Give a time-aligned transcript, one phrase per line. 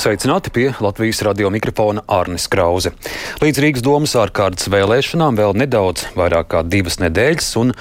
[0.00, 2.94] Sveicināti pie Latvijas radio mikrofona Arnis Krause.
[3.42, 7.74] Līdz Rīgas domas ārkārtas vēlēšanām vēl nedaudz vairāk kā divas nedēļas, un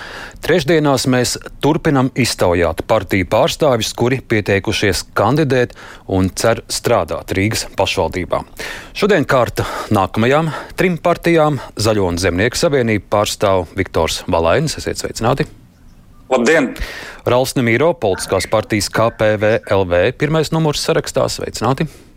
[0.43, 5.77] trešdienās mēs turpinam iztaujāt partiju pārstāvjus, kuri pieteikušies kandidēt
[6.11, 8.41] un cer strādāt Rīgas pašvaldībā.
[8.91, 14.75] Šodien kārta nākamajām trim partijām- Zaļo un Zemnieku savienību pārstāv Viktors Valainis.
[14.75, 15.47] Esiet sveicināti!
[16.29, 16.75] Labdien!
[17.23, 21.31] Rauls Nemīro, politiskās partijas KPVLV, pirmais numurs sarakstā.
[21.31, 22.08] Sveicināti!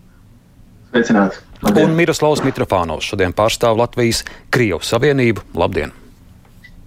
[0.92, 1.40] Sveicināts!
[1.80, 5.40] Un Miroslavs Mitrofānovs šodien pārstāv Latvijas Krievijas Savienību.
[5.56, 5.94] Labdien!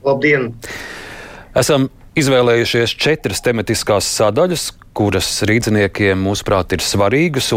[0.06, 0.52] Labdien!
[1.58, 7.50] Esam izvēlējušies četras tematiskās sadaļas, kuras rīzniekiem, mūsuprāt, ir svarīgas.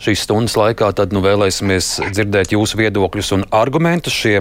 [0.00, 4.16] Šīs stundas laikā tad, nu, vēlēsimies dzirdēt jūsu viedokļus un argumentus.
[4.16, 4.38] Šie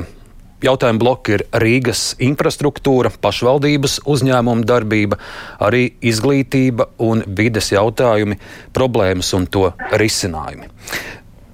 [0.63, 5.17] Jautājuma bloki ir Rīgas infrastruktūra, pašvaldības uzņēmuma darbība,
[5.59, 8.39] arī izglītība un vides jautājumi,
[8.71, 10.69] problēmas un to risinājumi.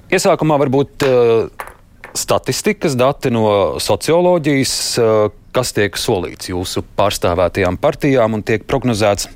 [0.10, 1.66] Iesākumā varbūt uh,
[2.18, 9.30] statistikas dati no socioloģijas, uh, kas tiek solīts jūsu pārstāvētajām partijām un tiek prognozēts.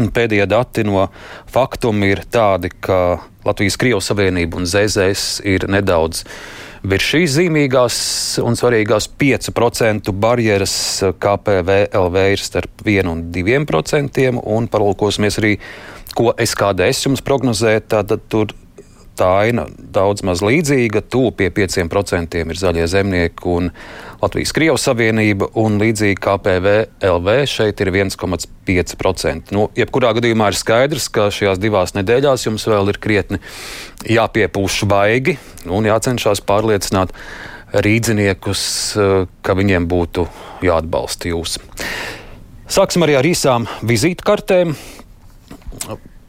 [0.00, 1.10] Pēdējie dati no
[1.50, 6.22] faktuma ir tādi, ka Latvijas Krievijas Savienība un ZZS ir nedaudz
[6.80, 7.98] virs šīs zīmīgās
[8.40, 10.74] un svarīgās 5% barjeras
[11.20, 15.52] KPVLV ir starp 1 un 2%, un paralūkosimies arī,
[16.16, 18.56] ko SKDS jums prognozē, tad tur
[19.20, 21.04] tā aina daudz maz līdzīga.
[21.12, 23.70] Tūlīt pie 5% ir zaļie zemnieki un
[24.20, 29.54] Latvijas Krievijas Savienība, un līdzīgi kā PVLV šeit ir 1,5%.
[29.56, 33.40] Nu, jebkurā gadījumā ir skaidrs, ka šajās divās nedēļās jums vēl ir krietni
[34.08, 35.36] jāpiepūš vaigi
[35.68, 37.14] un jācenšas pārliecināt
[37.70, 38.62] rīdziniekus,
[39.46, 40.26] ka viņiem būtu
[40.66, 41.60] jāatbalsta jūs.
[42.70, 44.74] Sāksim arī ar īsām vizītkartēm.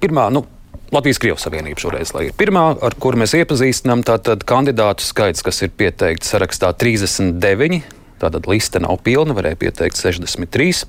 [0.01, 0.45] Pirmā, nu,
[0.91, 4.01] Latvijas Krievijas Savienība šoreiz ir pirmā, ar kuru mēs iepazīstinām.
[4.03, 7.77] Tātad kandidātu skaits, kas ir pieteikti sarakstā 39,
[8.19, 10.83] tātad liste nav pilna, varēja pieteikt 63.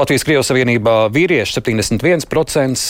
[0.00, 2.80] Latvijas Krievijas Savienībā vīrieši 71%,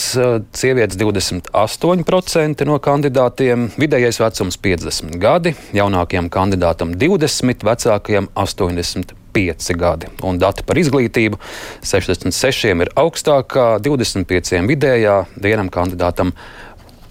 [0.55, 10.07] sievietes 28% no kandidātiem, vidējais vecums 50 gadi, jaunākajam kandidātam 20, vecākajam 80 5 gadi.
[10.23, 11.41] Un dati par izglītību
[11.83, 16.31] 66 ir augstākā, 25 vidējā, vienam kandidātam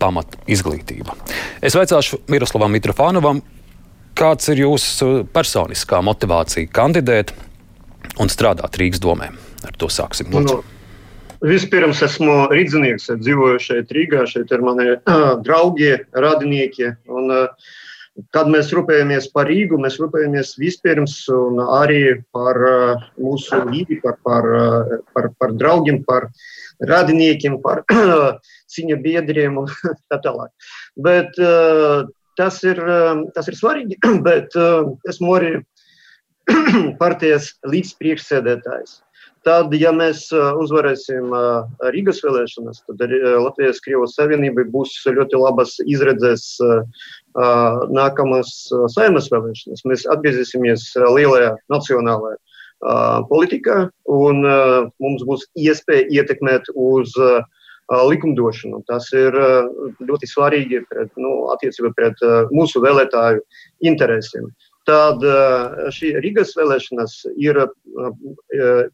[0.00, 1.19] pamat izglītība.
[1.61, 3.44] Es vaicāšu Miroslavam Mitrofānovam,
[4.17, 7.37] kāds ir jūsu personiskā motivācija kandidēt
[8.17, 9.50] un strādāt Rīgas domē?
[9.66, 10.32] Ar to sāksim.
[10.32, 10.60] Nu,
[11.44, 16.94] vispirms esmu rīznieks, dzīvoju šeit Rīgā, šeit ir mani uh, draugi, radinieki.
[17.10, 17.70] Un, uh,
[18.34, 21.15] Kad mēs rūpējamies par Rīgu, mēs rūpējamies vispirms
[21.78, 26.26] arī par uh, mūsu vidi, par, par, uh, par, par draugiem, par
[26.91, 27.84] radiniekiem, par
[28.75, 29.70] ciņa biedriem un
[30.10, 30.50] tā tālāk.
[30.99, 32.81] Bet uh, tas ir,
[33.37, 34.59] tas ir svarīgi, bet
[35.09, 35.53] esmu arī
[37.03, 38.99] partijas līdzpriekšsēdētājs.
[39.46, 41.32] Tad, ja mēs uzvarēsim
[41.94, 46.58] Rīgas vēlēšanas, tad Latvijas Krievijas Savienībai būs ļoti labas izredzes
[47.96, 48.50] nākamās
[48.92, 49.86] saimnes vēlēšanas.
[49.88, 50.84] Mēs atgriezīsimies
[51.16, 52.36] lielajā nacionālajā
[53.32, 53.78] politikā,
[54.12, 57.16] un mums būs iespēja ietekmēt uz
[57.90, 58.84] likumdošanu.
[58.92, 59.32] Tas ir
[60.04, 62.20] ļoti svarīgi pret, nu, attiecībā pret
[62.52, 63.40] mūsu vēlētāju
[63.88, 64.52] interesēm
[64.90, 65.22] tad
[65.94, 67.62] šī Rīgas vēlēšanas ir,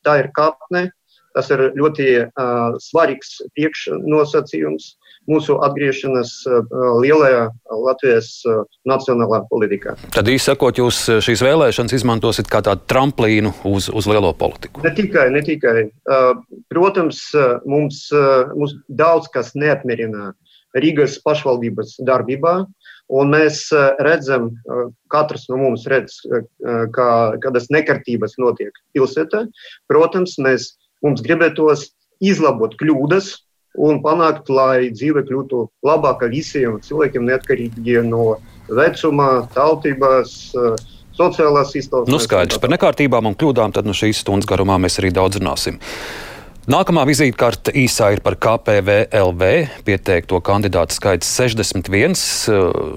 [0.04, 0.90] tā ir kāpne,
[1.36, 4.94] tas ir ļoti uh, svarīgs priekšnosacījums
[5.28, 7.42] mūsu atgriešanās uh, lielajā
[7.82, 9.96] Latvijas uh, nacionālā politikā.
[10.14, 14.84] Tad īsi sakot, jūs šīs vēlēšanas izmantosiet kā tādu tramplīnu uz, uz lielo politiku?
[14.86, 15.88] Ne tikai, ne tikai.
[16.08, 16.32] Uh,
[16.72, 17.20] protams,
[17.68, 20.32] mums, uh, mums daudz kas neapmierina
[20.76, 22.58] Rīgas pašvaldības darbībā.
[23.06, 26.46] Un mēs eh, redzam, eh, katrs no mums redz, eh,
[26.94, 27.10] kā,
[27.42, 29.44] kādas nekārtības notiek pilsētā.
[29.90, 30.72] Protams, mēs,
[31.06, 33.30] mums gribētos izlabot kļūdas
[33.78, 40.32] un panākt, lai dzīve kļūtu labāka visiem cilvēkiem, neatkarīgi no vecuma, tautības,
[41.16, 42.10] sociālās izcelsmes.
[42.10, 45.76] Nu, skaidrs par nekārtībām un kļūdām, tad no šīs stundas garumā mēs arī daudz runāsim.
[46.66, 49.50] Nākamā vizītkarte īsā ir par KPVLV.
[49.86, 52.16] Pieteikto kandidātu skaits 61.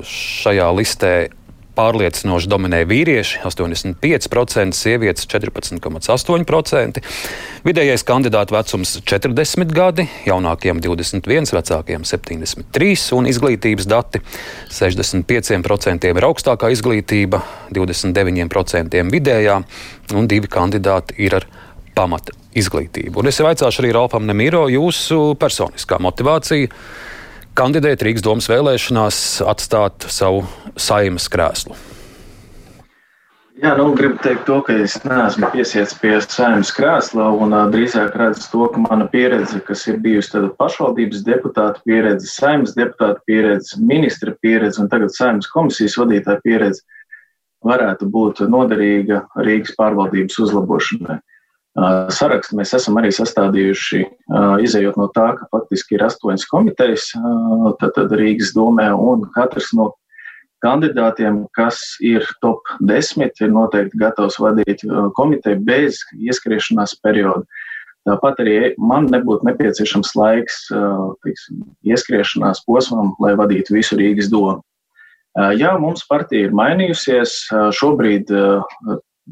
[0.10, 1.12] Šajā listē
[1.77, 6.98] pārliecinoši dominē vīrieši- 85%, sievietes 14,8%.
[7.62, 14.19] Vidējais kandidātu vecums- 40 gadi, jaunākiem 21, vecākiem 73 un izglītības dati-
[14.80, 19.63] 65% ir augstākā izglītība, 29% vidējā
[20.16, 21.45] un divi kandidāti ir ar
[21.95, 23.22] pamata izglītību.
[23.22, 26.72] Un es vaicāšu arī Ralfam Nemiro jūsu personiskā motivācija
[27.60, 30.46] kandidēt Rīgas domas vēlēšanās, atstāt savu
[30.80, 31.75] saimas krēslu.
[33.60, 38.13] Jā, nu, gribu teikt to, ka es neesmu piesiets pie saimnes krēsla un uh, drīzāk
[38.16, 43.75] redzu to, ka mana pieredze, kas ir bijusi tāda pašvaldības deputāta pieredze, saimnes deputāta pieredze,
[43.84, 46.86] ministra pieredze un tagad saimnes komisijas vadītāja pieredze,
[47.68, 51.19] varētu būt noderīga Rīgas pārvaldības uzlabošanai.
[51.77, 54.01] Sarakstu mēs esam arī sastādījuši,
[54.66, 57.12] izējot no tā, ka faktiski ir astoņas komitejas,
[57.80, 59.92] tad Rīgas domē, un katrs no
[60.66, 64.81] kandidātiem, kas ir top 10, ir noteikti gatavs vadīt
[65.16, 67.45] komiteju bez ieskriešanās perioda.
[68.10, 70.66] Tāpat arī man nebūtu nepieciešams laiks
[71.24, 74.63] tiksim, ieskriešanās posmam, lai vadītu visu Rīgas domu.
[75.38, 77.36] Jā, mums partija ir mainījusies.
[77.77, 78.31] Šobrīd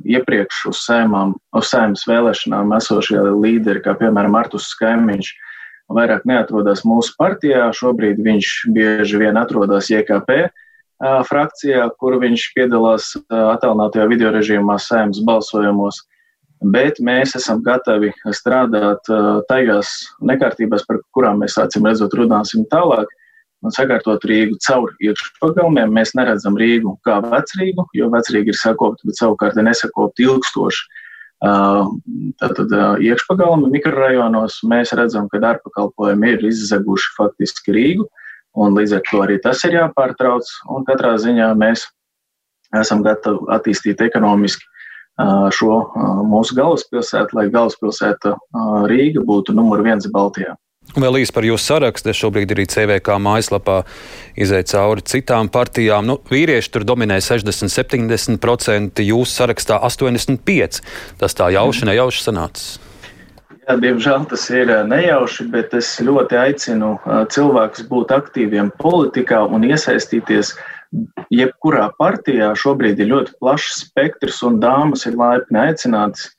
[0.05, 5.31] iepriekš uz sēmām, uz sēmas vēlēšanām esošie līderi, kā piemēram Artus Skaimiņš,
[5.93, 7.69] vairāk neatrodas mūsu partijā.
[7.75, 10.49] Šobrīd viņš bieži vien atrodas JKP
[11.29, 16.01] frakcijā, kur viņš piedalās attālinātajā video režīmā sēmas balsojumos.
[16.73, 19.05] Bet mēs esam gatavi strādāt
[19.49, 19.91] tajās
[20.25, 23.11] nekārtībās, par kurām mēs acīm redzot runāsim tālāk
[23.65, 25.91] un sakārtot Rīgu caur iekšpagalmiem.
[25.93, 30.85] Mēs neredzam Rīgu kā vecrīgu, jo vecrīga ir sakopta, bet savukārt nesakopta ilgstoši.
[32.41, 32.71] Tātad
[33.05, 38.07] iekšpagalmi mikrorajonos mēs redzam, ka ārpakalpojumi ir izzaguši faktiski Rīgu,
[38.57, 40.49] un līdz ar to arī tas ir jāpārtrauc.
[40.73, 41.85] Un katrā ziņā mēs
[42.77, 44.65] esam gatavi attīstīt ekonomiski
[45.57, 45.75] šo
[46.29, 48.35] mūsu galvaspilsētu, lai galvaspilsēta
[48.89, 50.53] Rīga būtu numur viens Baltijā.
[50.95, 52.09] Vēl īsi par jūsu sarakstu.
[52.13, 53.81] Es šobrīd arī CVK mājaslapā
[54.39, 56.07] izēju cauri citām partijām.
[56.07, 60.81] Nu, vīrieši tur dominē 60-70%, jūsu sarakstā 85%.
[61.19, 62.77] Tas tā jauši, nejauši sanācis.
[63.67, 66.93] Jā, diemžēl tas ir nejauši, bet es ļoti aicinu
[67.33, 70.53] cilvēkus būt aktīviem politikā un iesaistīties
[71.35, 72.53] jebkurā partijā.
[72.55, 76.29] Šobrīd ir ļoti plašs spektrs, un dāmas ir laipni aicinātas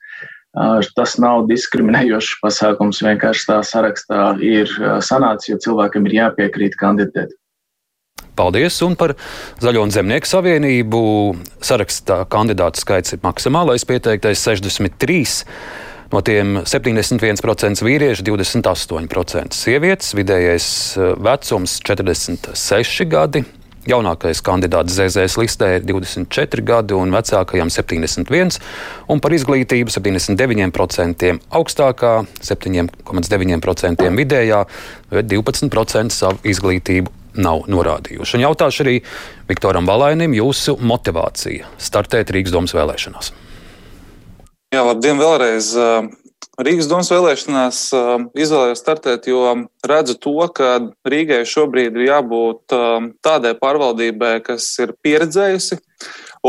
[0.97, 4.71] Tas nav diskriminējošs pasākums, vienkārši tā sarakstā ir
[5.05, 7.35] sanācis, jo cilvēkam ir jāpiekrīt kandidēt.
[8.39, 8.79] Paldies!
[8.85, 9.13] Un par
[9.59, 11.01] Zaļo un Zemnieku savienību
[11.65, 15.21] sarakstā kandidātu skaits ir maksimālais pieteiktais 63.
[16.09, 20.69] No tiem 71% vīrieši, 28% sievietes, vidējais
[21.21, 23.43] vecums 46 gadi.
[23.89, 28.59] Jaunākais kandidāts ZZS listē ir 24 gadi un vecākajam 71,
[29.09, 32.13] un par izglītību 79% augstākā,
[32.45, 34.61] 7,9% vidējā,
[35.09, 38.37] bet 12% savu izglītību nav norādījuši.
[38.37, 38.95] Un jautāšu arī
[39.49, 43.33] Viktoram Valainim jūsu motivācija startēt Rīgas domas vēlēšanās.
[44.75, 45.73] Jā, labdien vēlreiz.
[46.59, 49.53] Rīgas domas vēlēšanās um, izvēlējos startēt, jo
[49.87, 50.73] redzu to, ka
[51.07, 55.77] Rīgai šobrīd ir jābūt um, tādai pārvaldībai, kas ir pieredzējusi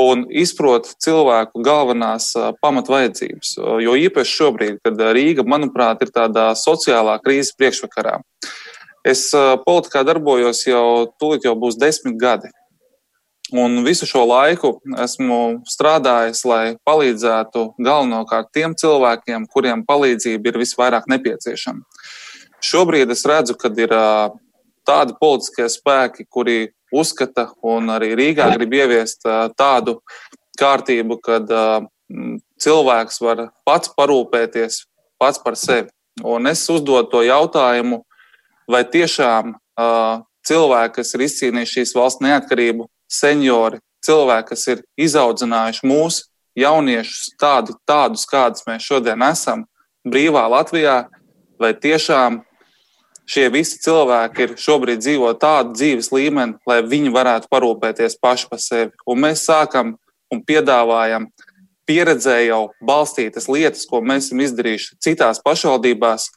[0.00, 3.54] un izprot cilvēku galvenās uh, pamatvajadzības.
[3.86, 8.18] Jo īpaši šobrīd, kad Rīga, manuprāt, ir tādā sociālā krīzes priekšvakarā.
[9.06, 12.50] Es uh, politikā darbojos jau tūlīt jau būs desmit gadi.
[13.52, 21.08] Un visu šo laiku esmu strādājis, lai palīdzētu galvenokārt tiem cilvēkiem, kuriem palīdzība ir visvairāk
[21.10, 21.82] nepieciešama.
[22.62, 23.94] Šobrīd es redzu, ka ir
[24.86, 29.26] tādi politiskie spēki, kuri uzskata un arī Rīgā grib ieviest
[29.58, 29.98] tādu
[30.60, 31.50] kārtību, kad
[32.60, 34.84] cilvēks var pats parūpēties
[35.18, 35.90] pats par sevi.
[36.22, 38.02] Un es uzdodu to jautājumu,
[38.70, 39.56] vai tiešām
[40.46, 47.76] cilvēki, kas ir izcīnījuši šīs valsts neatkarību, seniori, cilvēki, kas ir izaudzinājuši mūsu jauniešus tādu,
[47.88, 49.64] tādus, kādus mēs šodien esam,
[50.06, 51.04] brīvā Latvijā,
[51.60, 52.40] vai tiešām
[53.30, 58.62] šie visi cilvēki ir šobrīd dzīvo tādu dzīves līmeni, lai viņi varētu parūpēties paši par
[58.62, 58.90] sevi.
[59.06, 59.94] Un mēs sākam
[60.32, 61.28] un piedāvājam
[61.90, 66.28] pieredzē jau balstītas lietas, ko mēs esam izdarījuši citās pašvaldībās,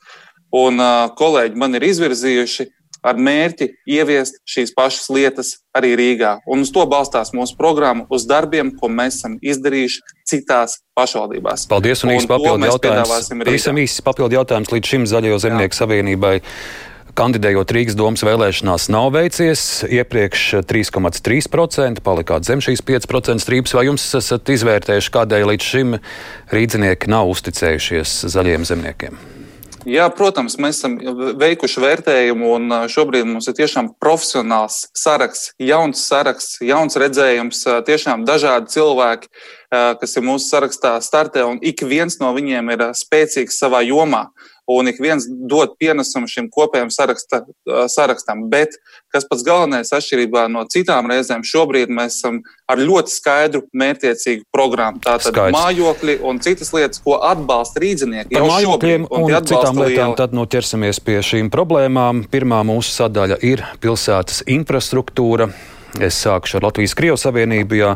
[0.53, 2.70] un uh, kolēģi man ir izvirzījuši
[3.03, 6.38] ar mērķi ieviest šīs pašas lietas arī Rīgā.
[6.50, 11.67] Un uz to balstās mūsu programma, uz darbiem, ko mēs esam izdarījuši citās pašvaldībās.
[11.72, 13.29] Paldies, un, un īsi papildu jautājums.
[13.43, 16.39] Pavisam īsi papildu jautājums līdz šim Zaļo zemnieku savienībai.
[17.13, 19.83] kandidējot Rīgas domas vēlēšanās, nav veicies.
[19.86, 23.75] Iepriekš 3,3% palikāt zem šīs 5% strīpas.
[23.77, 25.95] Vai jums esat izvērtējuši, kādēļ līdz šim
[26.55, 29.22] rīdzinieki nav uzticējušies zaļiem zemniekiem?
[29.84, 30.94] Jā, protams, mēs esam
[31.40, 38.72] veikuši vērtējumu, un šobrīd mums ir tiešām profesionāls saraksts, jauns saraksts, jauns redzējums, tiešām dažādi
[38.78, 39.28] cilvēki,
[40.00, 44.30] kas ir mūsu sarakstā startē, un ik viens no viņiem ir spēcīgs savā jomā
[44.70, 47.41] un ik viens dod pienesumu šim kopējam saraksta,
[47.91, 48.46] sarakstam.
[48.51, 48.77] Bet,
[49.12, 52.39] kas pats galvenais, atšķirībā no citām reizēm, šobrīd mēs esam
[52.72, 55.01] ar ļoti skaidru, mērķiecīgu programmu.
[55.03, 55.58] Tātad Skaidrs.
[55.58, 58.38] mājokļi un citas lietas, ko atbalsta rīznieki.
[58.38, 62.24] Par mājokļiem un, un citām lietām tad nu ķersimies pie šīm problēmām.
[62.32, 65.51] Pirmā mūsu sadaļa ir pilsētas infrastruktūra.
[66.01, 67.77] Es sākšu ar Latvijas-Krievijas Savienību.
[67.77, 67.91] Jā.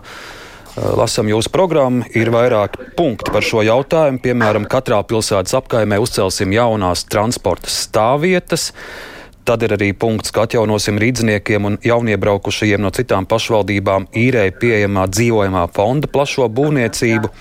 [0.78, 4.22] Eh, lasām jūsu programmu, ir vairāki punkti par šo jautājumu.
[4.22, 8.70] Piemēram, katrā pilsētas apkaimē uzcelsim jaunās transporta stāvvietas.
[9.48, 15.62] Tad ir arī punkts, ka atjaunosim rīzniekiem un jauniebraukušajiem no citām pašvaldībām īrēji pieejamā dzīvojamā
[15.72, 17.32] fonda plašo būvniecību.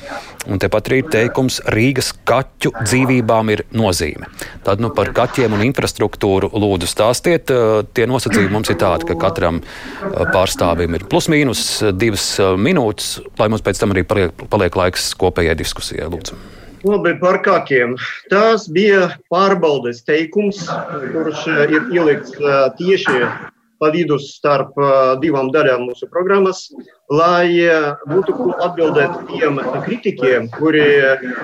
[0.47, 4.31] Un tepat arī ir teikums, Rīgas kaķu dzīvībām ir nozīme.
[4.63, 7.51] Tad nu, par kaķiem un infrastruktūru lūdzu stāstiet.
[7.91, 9.59] Tie nosacījumi mums ir tādi, ka katram
[10.31, 11.65] pārstāvim ir plus mīnus
[11.99, 16.07] divas minūtes, lai mums pēc tam arī paliek, paliek laiks kopējai diskusijai.
[16.15, 16.56] Lūdzu.
[16.85, 17.95] Labi, par kākiem.
[18.31, 20.65] Tas bija pārbaudes teikums,
[21.13, 23.23] kurš eh, ir ielikts eh, tieši
[23.81, 26.67] pa vidu starp eh, divām daļām mūsu programmas,
[27.09, 27.49] lai
[28.11, 30.85] būtu atbildēt tiem kritikiem, kuri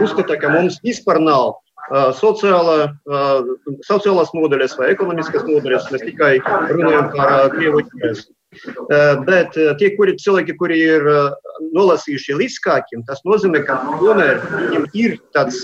[0.05, 1.59] uzskata, ka mums vispār nav
[2.17, 2.93] sociāla,
[3.85, 5.91] sociālās nodaļas vai ekonomiskas nodaļas.
[5.93, 6.37] Mēs tikai
[6.71, 8.31] runājam par Krievu interesu.
[9.27, 11.07] Bet tie kuri, cilvēki, kuri ir
[11.73, 15.63] nolasījuši līdz kākiem, tas nozīmē, ka tomēr viņiem ir, tāds,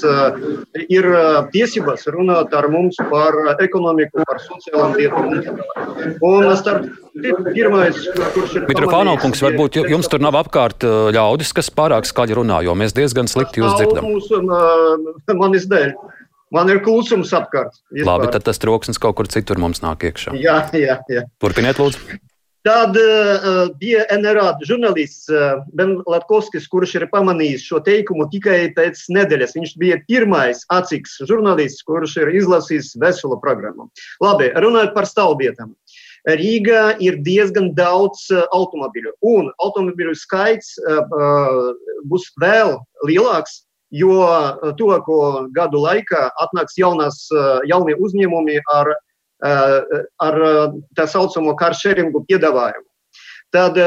[0.88, 1.08] ir
[1.52, 5.60] tiesības runāt ar mums par ekonomiku, par sociālām lietām.
[6.24, 6.88] Un starp
[7.52, 7.98] pirmais,
[8.36, 8.68] kurš ir.
[8.70, 13.28] Mitrofāno kungs, varbūt jums tur nav apkārt ļaudis, kas pārāk skaļi runā, jo mēs diezgan
[13.30, 14.08] slikti jūs dzirdam.
[14.08, 14.40] Mūsu,
[15.36, 15.92] manis dēļ.
[16.54, 17.74] Man ir klusums apkārt.
[17.92, 18.08] Vispār.
[18.08, 20.32] Labi, tad tas troksnis kaut kur citur mums nāk iekšā.
[20.40, 21.26] Jā, jā, jā.
[21.44, 22.16] Turpiniet, lūdzu.
[22.66, 29.04] Tad uh, bija NRA žurnālists uh, Ben Latkovskis, kurš ir pamanījis šo teikumu tikai pēc
[29.14, 29.54] nedēļas.
[29.54, 33.86] Viņš bija pirmais aciks žurnālists, kurš ir izlasījis veselu programmu.
[34.24, 35.76] Labi, runājot par stāvvietām.
[36.26, 41.16] Rīgā ir diezgan daudz uh, automobīļu, un automobīļu skaits uh,
[42.10, 42.74] būs vēl
[43.06, 43.62] lielāks,
[43.94, 44.18] jo
[44.76, 47.22] tuvāko gadu laikā atnāks jaunas,
[47.70, 49.07] jaunie uzņēmumi ar Eh,
[49.44, 50.36] ar
[50.98, 52.88] tā saucamo karšeringu piedāvājumu.
[53.54, 53.78] Tad,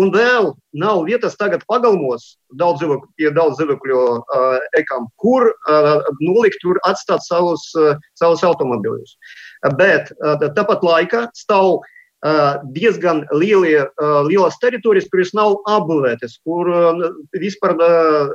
[0.00, 0.46] un vēl
[0.80, 6.80] nav vietas tagad pagalmos, daudz zivakļu, pie daudz zivakļu uh, ekām, kur uh, nolikt, tur
[6.88, 9.12] atstāt savus, uh, savus automobiļus.
[9.76, 11.82] Bet uh, tāpat laikā stāv
[12.24, 17.04] uh, diezgan lielie, uh, lielas teritorijas, kuras nav apbūvētas, kur uh,
[17.36, 18.32] vispār uh,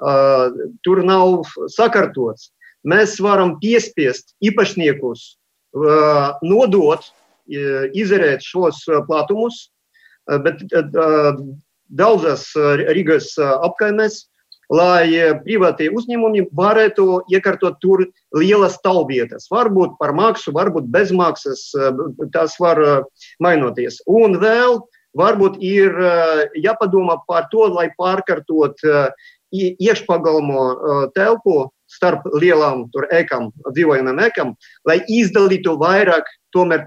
[0.00, 1.44] uh, tur nav
[1.76, 2.54] sakārtots.
[2.88, 5.34] Mēs varam piespiest īpašniekus
[5.74, 7.04] nodot,
[7.50, 9.70] izērēt šos platumus,
[10.26, 10.62] bet
[11.90, 14.26] daudzas Rīgas apkaimēs,
[14.70, 18.04] lai privātie uzņēmumi varētu iekārtot tur
[18.38, 19.48] lielas talvietas.
[19.50, 21.72] Varbūt par maksu, varbūt bez maksas,
[22.30, 22.78] tas var
[23.42, 23.98] mainoties.
[24.06, 24.78] Un vēl
[25.18, 25.90] varbūt ir
[26.54, 28.78] jāpadomā par to, lai pārkārtot
[29.50, 34.54] iekšpagalmo telpu starp lielām ekām, dzīvojamām ekām,
[34.88, 36.86] lai izdalītu vairāk tomēr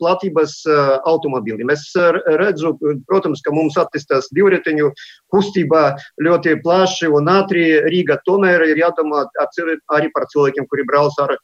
[0.00, 0.54] platības
[1.08, 1.70] automobīļiem.
[1.72, 1.86] Es
[2.40, 2.74] redzu,
[3.08, 4.90] protams, ka mums attīstās divriteņu
[5.32, 8.18] kustība ļoti plaši un ātri Rīga.
[8.28, 9.24] Tomēr ir jādomā
[9.96, 11.38] arī par cilvēkiem, kuri brauc ar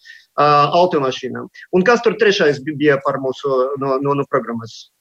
[0.82, 1.49] automašīnām.
[1.73, 4.93] Un kas tur trešais bija par mūsu no, no, no programmas?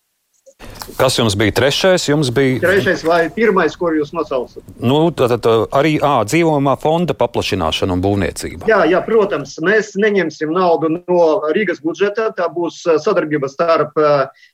[0.98, 2.06] Kas jums bija trešais?
[2.10, 4.64] Jums bija trešais vai pirmais, ko jūs nosaucat?
[4.84, 5.46] Nu, tad
[5.76, 8.68] arī ā, dzīvojamā fonda paplašināšana un būvniecība.
[8.70, 11.24] Jā, jā, protams, mēs neņemsim naudu no
[11.56, 12.30] Rīgas budžeta.
[12.36, 13.98] Tā būs sadarbība starp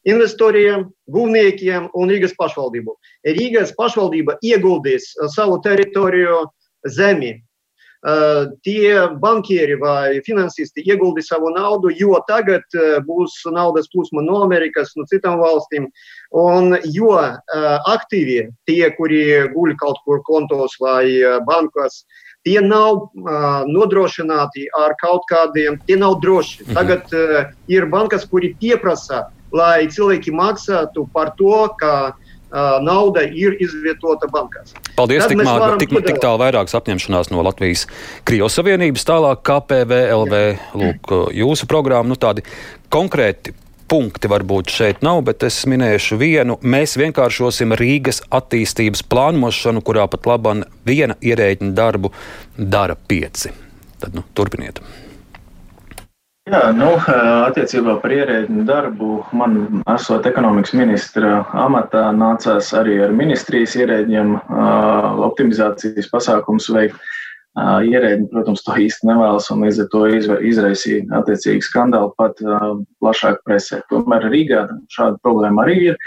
[0.08, 2.96] investoriem, būvniekiem un Rīgas pašvaldību.
[3.28, 6.46] Rīgas pašvaldība ieguldīs savu teritoriju
[6.88, 7.40] zemi
[8.64, 12.64] tie bankieri vai finansisti ieguldi savu naudu, jo tagad
[13.04, 15.90] būs naudas plūsma no Amerikas, no citām valstīm.
[16.32, 17.12] Un jo
[17.92, 21.12] aktīvie, tie, kuri guļ kaut kur kontos vai
[21.44, 22.06] bankās,
[22.48, 23.10] tie nav
[23.68, 26.70] nodrošināti ar kaut kādiem, tie nav droši.
[26.72, 27.12] Tagad
[27.68, 32.16] ir bankas, kuri pieprasa, lai cilvēki maksātu par to, ka
[32.82, 34.74] nauda ir izvietota bankās.
[34.98, 37.86] Paldies, tik, mā, tik, tik tālu vairākas apņemšanās no Latvijas
[38.28, 40.44] Krievijas Savienības, tālāk KPVLV,
[40.82, 42.46] lūk, jūsu programma, nu tādi
[42.94, 43.54] konkrēti
[43.90, 46.60] punkti varbūt šeit nav, bet es minēšu vienu.
[46.62, 52.14] Mēs vienkāršosim Rīgas attīstības plānošanu, kurā pat labam viena ierēģiņa darbu
[52.58, 53.54] dara pieci.
[54.00, 54.82] Tad nu, turpiniet.
[56.50, 56.96] Jā, nu,
[57.46, 64.32] attiecībā par ierēģiņu darbu man, esot ekonomikas ministra amatā, nācās arī ar ministrijas ierēģiem
[65.28, 66.98] optimizācijas pasākums veikt.
[67.60, 70.04] Ierēģi, protams, to īsti nevēlas un līdz ar to
[70.50, 73.84] izraisīja attiecīgi skandālu pat plašāk presē.
[73.94, 76.00] Tomēr Rīgā šāda problēma arī ir.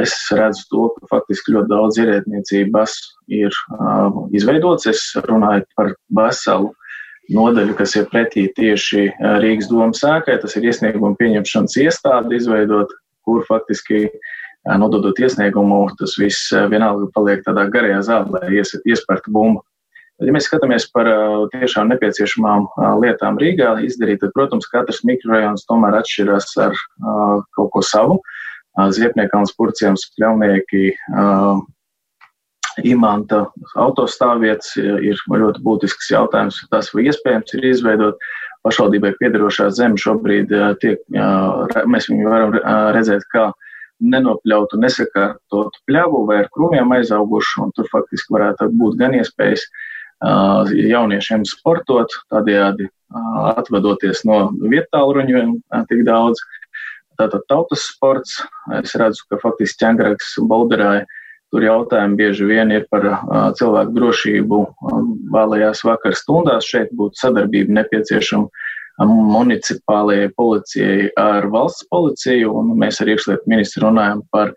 [0.00, 3.00] Es redzu to, ka faktiski ļoti daudz ierēdniecības
[3.36, 3.58] ir
[4.32, 4.88] izveidots.
[4.88, 6.72] Es runāju par veselu
[7.34, 9.08] nodaļu, kas ir pretī tieši
[9.42, 10.38] Rīgas domas sēkai.
[10.42, 12.92] Tas ir iesnieguma pieņemšanas iestāde izveidot,
[13.26, 14.06] kur faktiski
[14.78, 19.64] nododot iesniegumu, tas viss vienalga paliek tādā garajā zālē, iespērta bumba.
[20.22, 21.08] Ja mēs skatāmies par
[21.50, 22.68] tiešām nepieciešamām
[23.02, 26.78] lietām Rīgā izdarīt, tad, protams, katrs mikrorajons tomēr atšķirās ar
[27.56, 28.20] kaut ko savu.
[28.94, 30.92] Ziepniekāns, purciems, pļaunieki,
[32.80, 33.44] imanta
[33.76, 36.60] autostāvvietas ir ļoti būtisks jautājums.
[36.72, 38.22] Tas vai iespējams ir izveidot
[38.62, 42.56] pašvaldībai piedarošā zeme šobrīd tiek, mēs viņu varam
[42.96, 43.50] redzēt kā
[44.02, 49.66] nenopļautu, nesakārtotu pļavu vai ar krūmiem aizaugušu, un tur faktiski varētu būt gan iespējas
[50.72, 52.88] jauniešiem sportot, tādējādi
[53.58, 55.56] atvadoties no vietāluruņiem
[55.90, 56.42] tik daudz.
[57.20, 58.38] Tātad tautas sports,
[58.80, 61.04] es redzu, ka faktiski ķengraks bolderāja
[61.52, 63.04] Tur jautājumi bieži vien ir par
[63.58, 64.60] cilvēku drošību
[65.34, 66.64] vēlējās vakar stundās.
[66.64, 74.24] Šeit būtu sadarbība nepieciešama municipālajai policijai ar valsts policiju, un mēs ar iekšlietu ministru runājam
[74.32, 74.54] par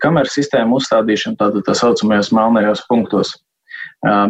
[0.00, 3.34] kameru sistēmu uzstādīšanu tātad tā saucamajos melnajos punktos.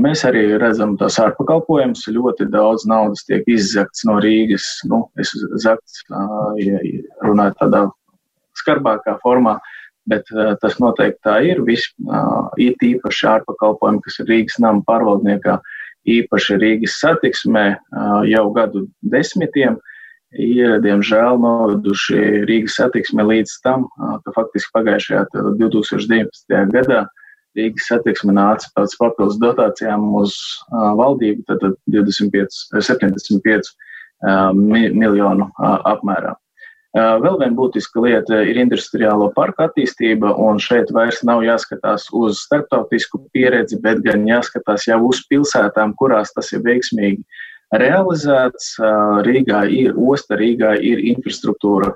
[0.02, 2.08] Mēs arī redzam tās ārpakalpojumus.
[2.10, 4.66] Ļoti daudz naudas tiek izzakts no Rīgas.
[4.90, 5.30] Nu, es
[5.62, 6.02] zakts,
[6.58, 6.82] ja
[7.22, 7.86] runāju tādā
[8.58, 9.60] skarbākā formā.
[9.60, 9.74] Uh,
[10.08, 11.62] bet uh, tas noteikti tā ir.
[11.66, 15.58] Viss uh, it īpaši ārpakalpojumi, kas ir Rīgas nama pārvaldniekā,
[16.08, 19.78] īpaši Rīgas satiksmē uh, jau gadu desmitiem.
[20.36, 25.22] Ir, diemžēl, noveduši Rīgas satiksmi līdz tam, ka faktiski pagājušajā
[25.56, 26.58] 2019.
[26.74, 27.06] gadā
[27.56, 30.36] Rīgas satiksme nāca pēc papildus dotācijām uz
[30.68, 36.36] valdību, tad 25, 75 uh, miljonu apmērā.
[36.96, 43.20] Vēl viena būtiska lieta ir industriālo parku attīstība, un šeit vairs nav jāskatās uz starptautisku
[43.36, 47.20] pieredzi, bet gan jāskatās jau uz pilsētām, kurās tas ir veiksmīgi
[47.76, 48.78] realizēts.
[49.28, 51.92] Rīgā ir osta, Rīgā ir infrastruktūra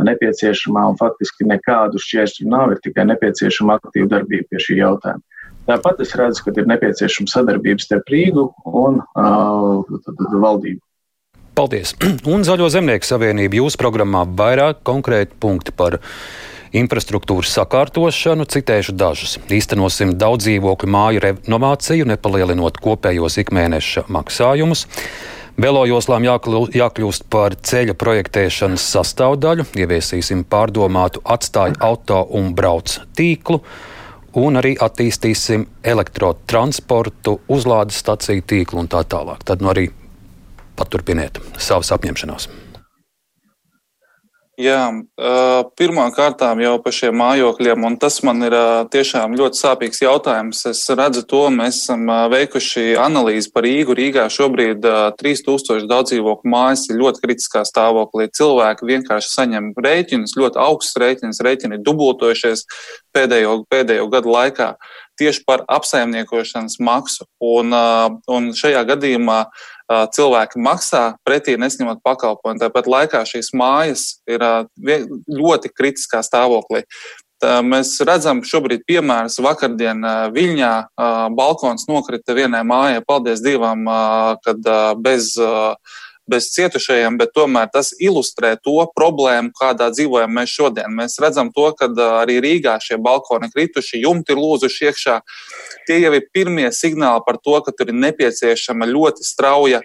[0.00, 5.20] nepieciešamā, un faktiski nekādu šķēršļu nav, ir tikai nepieciešama aktīva darbība pie šī jautājuma.
[5.68, 9.84] Tāpat es redzu, ka ir nepieciešama sadarbība starp Rīgu un uh,
[10.32, 10.80] valdību.
[11.60, 11.90] Paldies!
[12.32, 15.98] Un Zaļo zemnieku savienība jūsu programmā vairāk konkrēti punkti par
[16.72, 19.34] infrastruktūras sakārtošanu, citēšu dažus.
[19.52, 24.86] Īstenosim daudz dzīvokļu māju renovāciju, nepalielinot kopējos ikmēneša maksājumus.
[25.60, 33.60] Velojoslām jākļūst par ceļa projektēšanas sastāvdaļu, ieviesīsim pārdomātu atstāju auto un brauc tīklu,
[34.40, 39.44] un arī attīstīsim elektrotransportu, uzlādes staciju tīklu un tā tālāk.
[39.44, 39.90] Tad nu arī
[40.80, 42.48] paturpiniet savas apņemšanās?
[44.60, 44.90] Jā,
[45.78, 48.56] pirmām kārtām jau par šiem mājokļiem, un tas man ir
[48.92, 50.60] tiešām ļoti sāpīgs jautājums.
[50.68, 53.96] Es redzu to, mēs esam veikuši analīzi par Rīgu.
[53.96, 54.84] Rīgā šobrīd
[55.22, 58.28] 3000 daudzdzīvokļu mājas ir ļoti kritiskā stāvoklī.
[58.36, 62.66] Cilvēki vienkārši saņem rēķinus, ļoti augstus rēķinus, rēķini ir dubultojušies
[63.16, 64.74] pēdējo, pēdējo gadu laikā
[65.20, 67.26] tieši par apsaimniekošanas maksu.
[67.44, 67.72] Un,
[68.28, 69.42] un šajā gadījumā
[69.90, 72.60] cilvēki maksā pretī nesņemot pakalpojumu.
[72.62, 74.44] Tāpat laikā šīs mājas ir
[75.26, 76.84] ļoti kritiskā stāvoklī.
[77.40, 80.72] Tā mēs redzam, šobrīd piemērs vakardien Viļņā
[81.32, 83.88] balkons nokrita vienai mājai, paldies Dievam,
[84.44, 85.32] kad bez
[86.30, 90.94] bez cietušajiem, bet tomēr tas ilustrē to problēmu, kādā dzīvojam mēs šodien.
[90.94, 91.90] Mēs redzam to, ka
[92.22, 95.16] arī Rīgā šie balkoni krituši, jumti ir lūzuši iekšā.
[95.88, 99.82] Tie jau ir pirmie signāli par to, ka tur ir nepieciešama ļoti strauja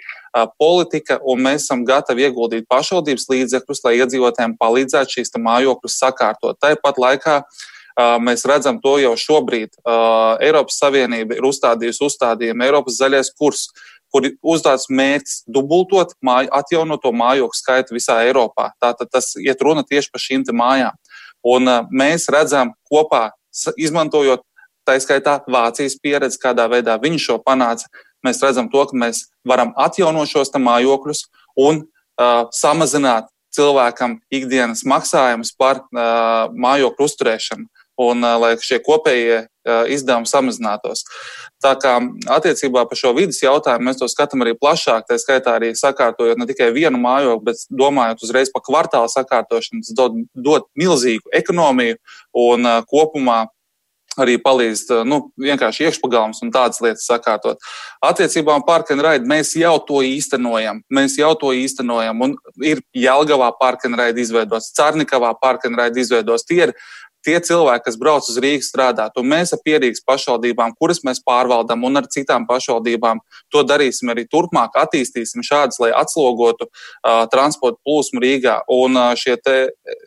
[0.59, 6.59] politika, un mēs esam gatavi ieguldīt pašvaldības līdzekļus, lai iedzīvotājiem palīdzētu šīs mājokļus sakārtot.
[6.59, 7.37] Tāpat laikā
[8.19, 9.77] mēs redzam to jau šobrīd.
[10.43, 13.69] Eiropas Savienība ir uzstādījusi uzstādījumu Eiropas zaļais kurs
[14.15, 18.69] kur uzdāts mērķis dubultot māju, atjaunoto mājokļu skaitu visā Eiropā.
[18.79, 20.95] Tātad tas iet runa tieši par šīm mājām.
[21.43, 23.27] Un uh, mēs redzam kopā
[23.75, 24.45] izmantojot
[24.87, 27.91] tā skaitā Vācijas pieredzi, kādā veidā viņi šo panāca.
[28.25, 31.25] Mēs redzam to, ka mēs varam atjaunot šos mājokļus
[31.59, 37.67] un uh, samazināt cilvēkam ikdienas maksājumus par uh, mājokļu uzturēšanu
[38.01, 39.45] un lai šie kopējie
[39.89, 41.03] izdevumi samazinātos.
[41.63, 41.95] Tā kā
[42.35, 46.45] attiecībā par šo vidas jautājumu mēs to skatām arī plašāk, tā skaitā arī sakārtojot ne
[46.49, 51.97] tikai vienu mājokli, bet domājot uzreiz par kvartāla sakārtošanu, tas dod, dod milzīgu ekonomiju
[52.45, 53.45] un kopumā
[54.21, 57.59] arī palīdz nu, vienkārši iekšpagalms un tādas lietas sakārtot.
[58.05, 60.81] Attiecībā uz parka un raidu mēs jau to īstenojam.
[60.93, 62.21] Mēs jau to īstenojam.
[62.23, 66.47] Un ir Jelgavā parka un raidu izveidots, Cārnikavā parka un raidu izveidots.
[66.47, 66.75] Tie ir
[67.25, 71.83] tie cilvēki, kas brauc uz Rīgas strādāt, un mēs ar pierīgas pašvaldībām, kuras mēs pārvaldām,
[71.87, 73.21] un ar citām pašvaldībām,
[73.53, 78.59] to darīsim arī turpmāk, attīstīsim šādas, lai atslogotu uh, transporta plūsmu Rīgā.
[78.71, 79.37] Un uh, šie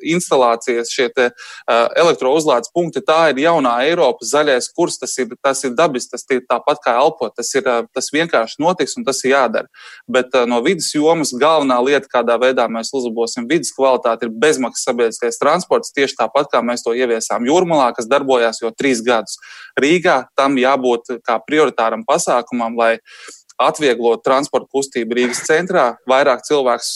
[0.07, 5.63] instalācijas, šie te, uh, elektrouzlādes punkti, tā ir jaunā Eiropas zaļais kurs, tas ir, tas
[5.67, 9.23] ir dabis, tas ir tāpat kā elpot, tas, ir, uh, tas vienkārši notiks un tas
[9.25, 9.71] ir jādara.
[10.09, 14.89] Bet uh, no vidas jomas galvenā lieta, kādā veidā mēs uzlabosim vidas kvalitāti, ir bezmaksas
[14.89, 19.40] sabiedriskais transports, tieši tāpat kā mēs to ieviesam ieviesām Jūrmalā, kas darbojās jau trīs gadus.
[19.81, 22.97] Rīgā tam jābūt kā prioritāram pasākumam, lai
[23.59, 26.90] atvieglot transporta kustību Rīgas centrā, vairāk, cilvēks,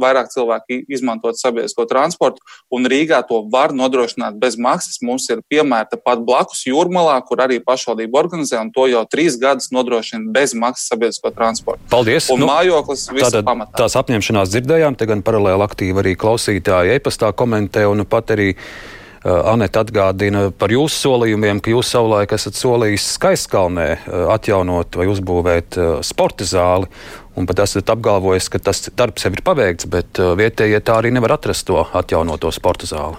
[0.00, 2.40] vairāk cilvēki izmantot sabiedrisko transportu,
[2.72, 5.02] un Rīgā to var nodrošināt bez maksas.
[5.04, 9.68] Mums ir piemēra pat blakus Jūrmalā, kur arī pašvaldība organizē, un to jau trīs gadus
[9.76, 11.84] nodrošina bez maksas sabiedrisko transportu.
[11.92, 12.30] Paldies!
[12.32, 13.76] Un nu, mājoklis tātad, pamatā.
[13.84, 18.54] Tās apņemšanās dzirdējām, te gan paralēli aktīvi arī klausītāji e-pastā komentē, un pat arī
[19.26, 25.78] Anita atgādina par jūsu solījumiem, ka jūs savulaik esat solījis Skaiskalnē eh, atjaunot vai uzbūvēt
[25.80, 26.90] eh, sporta zāli.
[27.36, 31.34] Un pat esat apgalvojis, ka tas darbs jau ir paveikts, bet vietējie tā arī nevar
[31.34, 33.18] atrast to atjaunoto sporta zāli.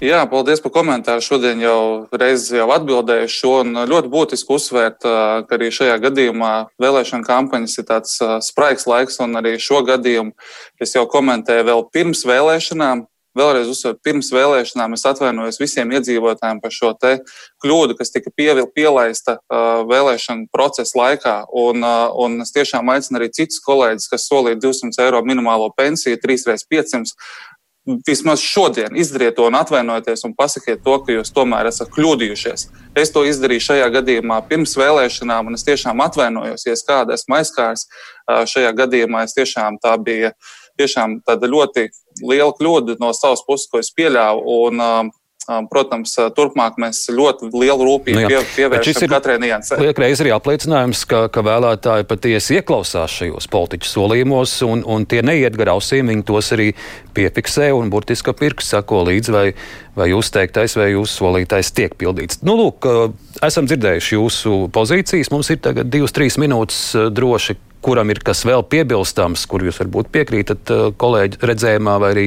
[0.00, 1.20] Jā, paldies par komentāru.
[1.22, 3.52] Šodien jau reiz jau atbildēju šo
[3.84, 8.16] ļoti būtiski uzsvērt, ka arī šajā gadījumā vēlēšana kampaņas ir tāds
[8.48, 10.32] spraigs laiks, un arī šo gadījumu
[10.80, 13.04] es jau komentēju vēl pirms vēlēšanām
[13.38, 16.92] vēlreiz uzsveru, pirms vēlēšanām es atvainojos visiem iedzīvotājiem par šo
[17.62, 21.34] kļūdu, kas tika pielaista uh, vēlēšanu procesa laikā.
[21.50, 26.20] Un, uh, un es tiešām aicinu arī citus kolēģus, kas solīja 200 eiro minimālo pensiju,
[26.22, 27.18] 3x500.
[28.06, 32.62] Vismaz šodien izdariet to un atvainojieties un pasakiet to, ka jūs tomēr esat kļūdījušies.
[32.96, 37.84] Es to izdarīju šajā gadījumā pirms vēlēšanām, un es tiešām atvainojos, ja kāda esmu aizskārs
[38.24, 39.26] šajā gadījumā.
[39.28, 41.88] Es tiešām tā bija uh, tiešām tāda ļoti
[42.22, 44.58] liela kļūda no savas puses, ko es pieļāvu.
[44.64, 45.12] Un,
[45.44, 49.76] Protams, turpmāk mēs ļoti lielu rūpību nu, pievēršam katrai niansē.
[49.76, 55.58] Liekreiz arī apliecinājums, ka, ka vēlētāji patiesi ieklausās šajos politiķu solījumos, un, un tie neiet
[55.60, 56.70] gar ausīm, viņi tos arī
[57.16, 59.44] piefiksē un burtiski pirks sako līdzi, vai,
[59.98, 62.40] vai jūs teiktais, vai jūsu solītais tiek pildīts.
[62.40, 62.88] Nu, lūk,
[63.44, 68.64] esam dzirdējuši jūsu pozīcijas, mums ir tagad divas, trīs minūtes droši kuram ir kas vēl
[68.70, 72.26] piebilstams, kur jūs varbūt piekrītat uh, kolēģi redzējumā, vai arī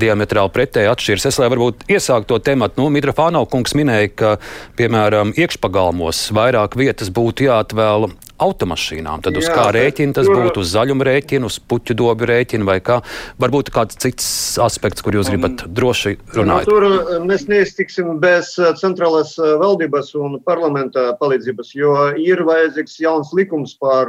[0.00, 1.28] diametrāli pretēji atšķiras.
[1.30, 4.34] Es lai varbūt iesāktu to tematu, nu, Mitrofānau kungs minēja, ka,
[4.80, 9.22] piemēram, iekšpagalmos vairāk vietas būtu jāatvēl automašīnām.
[9.24, 10.62] Tad uz Jā, kā rēķina tas būtu?
[10.64, 13.00] Uz zaļumu rēķinu, uz puķu dobu rēķinu vai kā?
[13.40, 14.30] Varbūt kāds cits
[14.62, 16.68] aspekts, kur jūs gribat droši runāt.
[16.70, 22.96] Tur uh, mēs neiztiksim bez uh, centrālās uh, valdības un parlamenta palīdzības, jo ir vajadzīgs
[23.04, 24.08] jauns likums par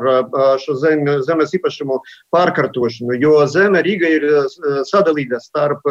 [0.62, 1.98] šo zem, zemes īpašumu
[2.34, 4.26] pārkārtošanu, jo zeme Rīga ir
[4.88, 5.86] sadalīta starp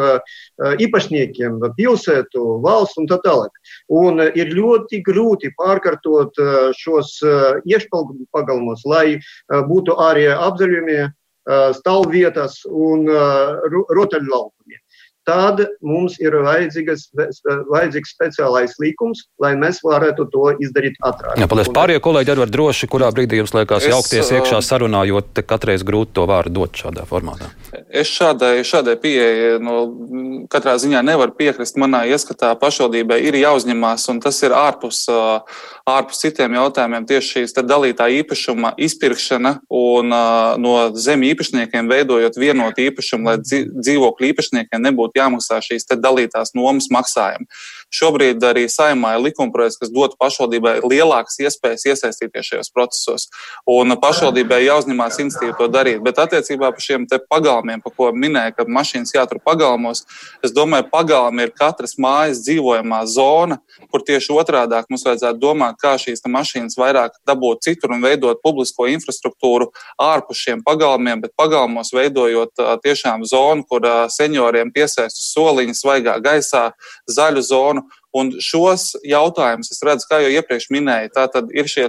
[0.81, 3.53] īpašniekiem, pilsētu, valsts un tā tālāk.
[3.93, 6.39] Un ir ļoti grūti pārkārtot
[6.77, 7.13] šos
[7.67, 11.09] iešpalgumus pagalmos, lai būtu arī apzaļumie
[11.77, 14.77] stāvvietas un rotaļlaukumi.
[15.29, 21.35] Tad mums ir vajadzīgs speciālais likums, lai mēs varētu to izdarīt ātrāk.
[21.37, 21.69] Jā, paldies.
[21.75, 25.85] Pārējie kolēģi arī var droši, kurā brīdī jums liekas es, jaukties iekšā sarunā, jo katreiz
[25.85, 27.51] grūti to vārdu dot šādā formātā.
[27.93, 29.75] Es šādai, šādai pieeja no,
[30.49, 31.77] katrā ziņā nevaru piekrist.
[31.77, 35.03] Manā ieskatā pašvaldībai ir jāuzņemās, un tas ir ārpus,
[35.85, 37.05] ārpus citiem jautājumiem.
[37.13, 40.17] Tieši šīs dalītā īpašuma izpirkšana un
[40.65, 47.47] no zemju īpašniekiem veidojot vienotu īpašumu, lai dzīvokļu īpašniekiem nebūtu jāmaksā šīs dalītās nomas maksājumi.
[47.91, 53.27] Šobrīd arī saimā ir likumprojekts, kas dod pašvaldībai lielākas iespējas iesaistīties šajos procesos,
[53.67, 55.99] un pašvaldībai jāuzņemās institīvu to darīt.
[56.05, 60.05] Bet attiecībā par šiem pagalmiem par ko minēja, ka mašīnas jātur pagalmos.
[60.45, 63.59] Es domāju, pagalmi ir katras mājas dzīvojamā zona,
[63.91, 68.87] kur tieši otrādi mums vajadzētu domāt, kā šīs mašīnas vairāk dabūt citur un veidot publisko
[68.91, 69.67] infrastruktūru
[69.99, 76.69] ārpus šiem pagalmiem, bet pagalmos veidojot tiešām zonu, kur senioriem piesaist uz soliņa, svaigā gaisā,
[77.09, 77.80] zaļu zonu
[78.17, 81.87] Un šos jautājumus es redzu, kā jau iepriekš minēju, tā tad ir šie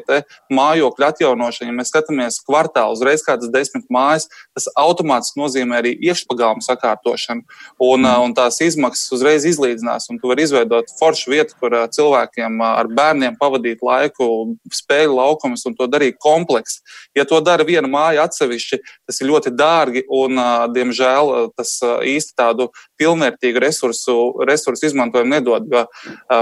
[0.52, 1.70] mājokļu atjaunošana.
[1.70, 7.42] Ja mēs skatāmies kvartālu, uzreiz kādas desmit mājas, tas automātiski nozīmē arī iekšpagalmu sakārtošanu.
[7.82, 8.22] Un, mm.
[8.26, 10.08] un tās izmaksas uzreiz izlīdzinās.
[10.12, 14.28] Un tu vari izveidot foršu vietu, kur cilvēkiem ar bērniem pavadīt laiku,
[14.72, 16.80] spēļu laukumus un to darīt kompleksi.
[17.18, 18.80] Ja to dara viena māja atsevišķi,
[19.10, 20.38] tas ir ļoti dārgi un,
[20.74, 24.16] diemžēl, tas īsti tādu pilnvērtīgu resursu,
[24.48, 25.66] resursu izmantojumu nedod.
[25.72, 25.86] Jo,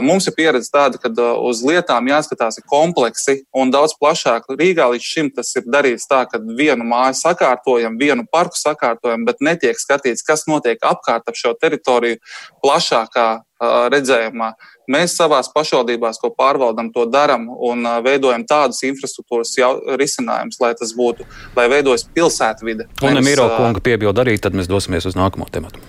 [0.04, 4.48] mums ir pieredze tāda, ka uz lietām jāskatās kompleksi un daudz plašāk.
[4.60, 9.44] Rīgā līdz šim tas ir darīts tā, ka vienu māju sakārtojam, vienu parku sakārtojam, bet
[9.44, 12.20] netiek skatīts, kas notiek apkārt ap šo teritoriju
[12.64, 13.28] plašākā
[13.60, 14.54] redzējumā.
[14.90, 19.52] Mēs savā pašvaldībās, ko pārvaldam, to darām un veidojam tādus infrastruktūras
[20.00, 22.88] risinājumus, lai tas būtu, lai veidojas pilsētvide.
[23.04, 25.82] Un, ja Miro kunga piebilda arī, tad mēs dosimies uz nākamo tematu.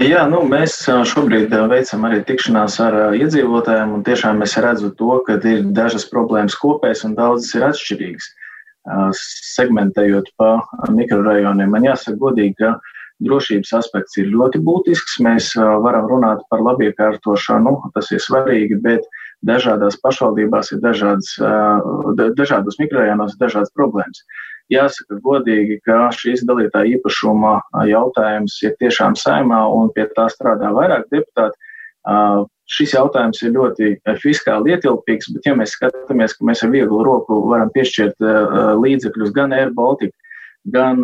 [0.00, 5.36] Jā, nu, mēs šobrīd veicam arī tikšanās ar iedzīvotājiem, un tiešām es redzu to, ka
[5.36, 8.28] ir dažas problēmas kopējas un daudzas ir atšķirīgas.
[9.52, 10.54] Segmentējot pa
[10.88, 12.78] mikrorajoniem, man jāsaka godīgi, ka
[13.22, 15.18] drošības aspekts ir ļoti būtisks.
[15.26, 19.04] Mēs varam runāt par labiekārtošanu, tas ir svarīgi, bet
[19.44, 21.36] dažādās pašvaldībās ir dažādas,
[22.40, 24.24] dažādos mikrorajonos dažādas problēmas.
[24.72, 27.58] Jāsaka godīgi, ka šīs dalītā īpašuma
[27.90, 31.58] jautājums ir tiešām saimā un pie tā strādā vairāk deputāti.
[32.72, 37.42] Šis jautājums ir ļoti fiskāli ietilpīgs, bet ja mēs skatāmies, ka mēs ar vieglu roku
[37.50, 38.22] varam piešķirt
[38.80, 40.14] līdzekļus gan Air Baltica,
[40.72, 41.02] gan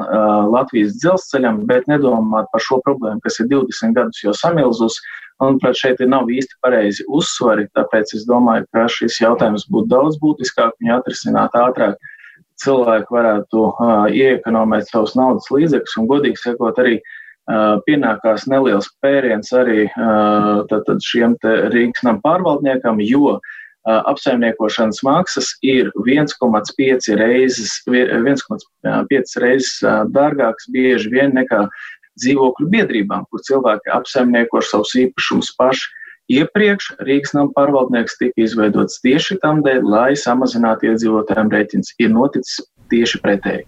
[0.55, 4.97] Latvijas dzelzceļam, bet nedomāt par šo problēmu, kas ir 20 gadus jau samilzus.
[5.43, 10.73] Manuprāt, šeit nav īsti pareizi uzsvari, tāpēc es domāju, ka šis jautājums būtu daudz būtiskāk
[10.81, 11.95] un jāatrisināt ātrāk
[12.65, 19.53] cilvēki varētu uh, iekonomēt savus naudas līdzekļus un, godīgi sakot, arī uh, pienākās neliels pēriens
[19.57, 21.37] arī uh, tad, tad šiem
[21.73, 23.55] Rīgas nama pārvaldniekam, jo uh,
[23.89, 29.79] apsaimniekošanas maksas ir 1,5 reizes, 1,5 reizes
[30.15, 31.67] dārgākas bieži vien nekā
[32.19, 35.95] dzīvokļu biedrībām, kur cilvēki apsaimnieko savus īpašumus paši.
[36.29, 41.95] Iepriekš Rīgas nama pārvaldnieks tika izveidots tieši tam dēļ, lai samazinātu iedzīvotājiem rēķins.
[42.05, 42.61] Ir noticis
[42.93, 43.65] tieši pretēji.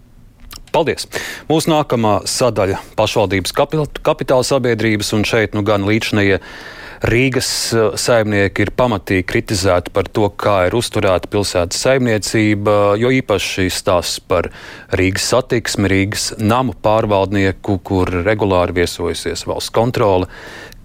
[0.71, 1.09] Paldies!
[1.49, 6.39] Mūsu nākamā sadaļa- pašvaldības kapitāla sabiedrības un šeit nu gan līdšanai.
[7.01, 14.21] Rīgas saimnieki ir pamatīgi kritizēti par to, kā ir uzturēta pilsētas saimniecība, jo īpaši stāsts
[14.21, 14.51] par
[14.93, 20.29] Rīgas satiksmi, Rīgas namu pārvaldnieku, kur regulāri viesojusies valsts kontrole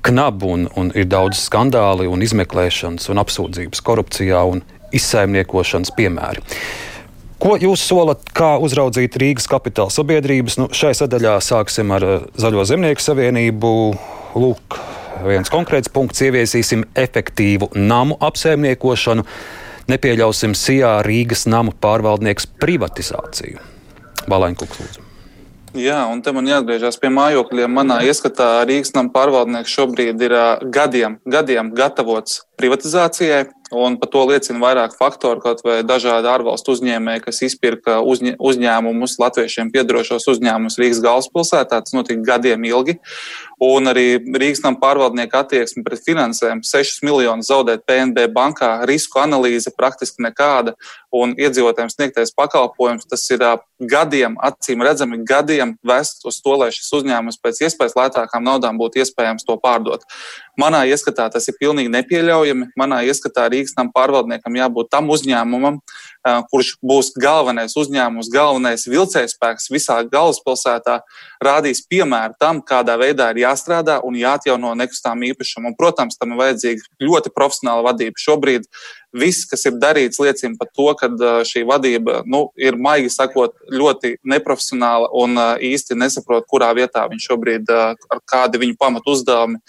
[0.05, 4.61] knabu un, un ir daudz skandāli un izmeklēšanas un apsūdzības korupcijā un
[4.95, 6.43] izsaimniekošanas piemēri.
[7.41, 10.55] Ko jūs solat, kā uzraudzīt Rīgas kapitāla sabiedrības?
[10.61, 13.71] Nu, šai sadaļā sāksim ar eh, Zaļo zemnieku savienību.
[14.39, 14.79] Lūk,
[15.27, 19.27] viens konkrēts punkts- ieviesīsim efektīvu namu apsaimniekošanu,
[19.91, 23.59] nepieļausim Sijā Rīgas namu pārvaldnieks privatizāciju.
[24.31, 25.04] Balaņkungs, lūdzu.
[25.75, 27.73] Jā, un te man jāatgriežas pie mājokļiem.
[27.75, 30.35] Manā ieskatā Rīgas nama pārvaldnieks šobrīd ir
[30.71, 33.49] gadiem, gadiem gatavots privatizācijai.
[33.75, 39.17] Un par to liecina vairāk faktoru, kaut vai dažādi ārvalstu uzņēmēji, kas izpirka uzņē, uzņēmumus,
[39.19, 41.81] latviešiem piedarošos uzņēmumus Rīgas galvaspilsētā.
[41.81, 42.99] Tas notika gadiem ilgi.
[43.63, 49.71] Un arī Rīgas nama pārvaldnieka attieksme pret finansēm- 6 miljonus zaudēt PNB bankā, risku analīze
[49.71, 50.73] praktiski nekāda
[51.13, 53.07] un iedzīvotājiem sniegtais pakalpojums.
[53.07, 53.39] Tas ir
[53.79, 58.99] gadiem, acīm redzami, gadiem vest uz to, lai šis uzņēmums pēc iespējas lētākām naudām būtu
[59.03, 60.01] iespējams to pārdot.
[60.59, 62.71] Manā ieskatā tas ir pilnīgi nepieļaujami.
[62.79, 65.79] Manā ieskatā Rīgas nama pārvaldniekam jābūt tam uzņēmumam,
[66.51, 71.01] kurš būs galvenais uzņēmums, galvenais vilcējspēks visā galvaspilsētā,
[71.43, 75.71] rādīs piemēru tam, kādā veidā ir jāstrādā un jāatjauno nekustamā īpašuma.
[75.71, 78.21] Un, protams, tam ir vajadzīga ļoti profesionāla vadība.
[78.21, 78.67] Šobrīd
[79.15, 81.09] viss, kas ir darīts, liecina par to, ka
[81.47, 87.71] šī vadība nu, ir, maigi sakot, ļoti neprofesionāla un īsti nesaprot, kurā vietā viņš šobrīd,
[87.71, 89.61] ar kādi viņu pamatu uzdevumi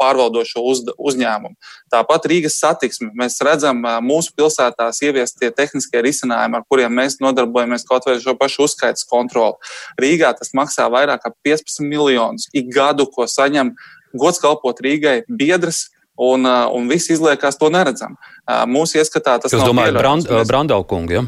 [0.00, 1.54] pārvaldošo uz, uzņēmumu.
[1.92, 3.10] Tāpat Rīgas satiksme.
[3.16, 8.66] Mēs redzam, mūsu pilsētās ieviestie tehniskie risinājumi, ar kuriem mēs nodarbojamies kaut vai šo pašu
[8.66, 9.56] uzskaitas kontroli.
[10.00, 13.72] Rīgā tas maksā vairāk kā 15 miljonus ik gadu, ko saņem
[14.18, 15.88] gods kalpot Rīgai biedrs
[16.20, 18.16] un, un visi izliekās to neredzam.
[18.68, 21.24] Mūsu ieskatā tas Jūs domājat, Brand, Brandaukungu, ja?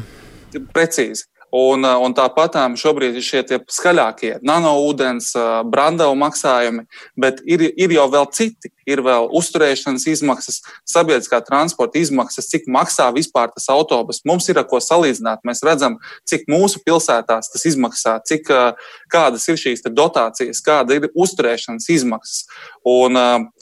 [0.75, 1.25] Precīzi.
[1.53, 5.27] Un, un tāpat šobrīd ir šie skaļākie nanoūdens,
[5.69, 8.71] brandavu maksājumi, bet ir, ir jau vēl citi.
[8.89, 10.57] Ir vēl uzturēšanas izmaksas,
[10.91, 14.19] sabiedriskā transporta izmaksas, cik maksā vispār tas autobus.
[14.27, 15.45] Mums ir ar ko salīdzināt.
[15.47, 18.51] Mēs redzam, cik mūsu pilsētās tas izmaksā, cik,
[19.13, 22.43] kādas ir šīs dotācijas, kāda ir uzturēšanas izmaksas.
[22.83, 23.15] Un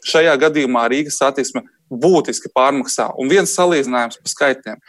[0.07, 3.11] šajā gadījumā Rīgas satiksme būtiski pārmaksā.
[3.19, 4.81] Un viens salīdzinājums par skaitļiem.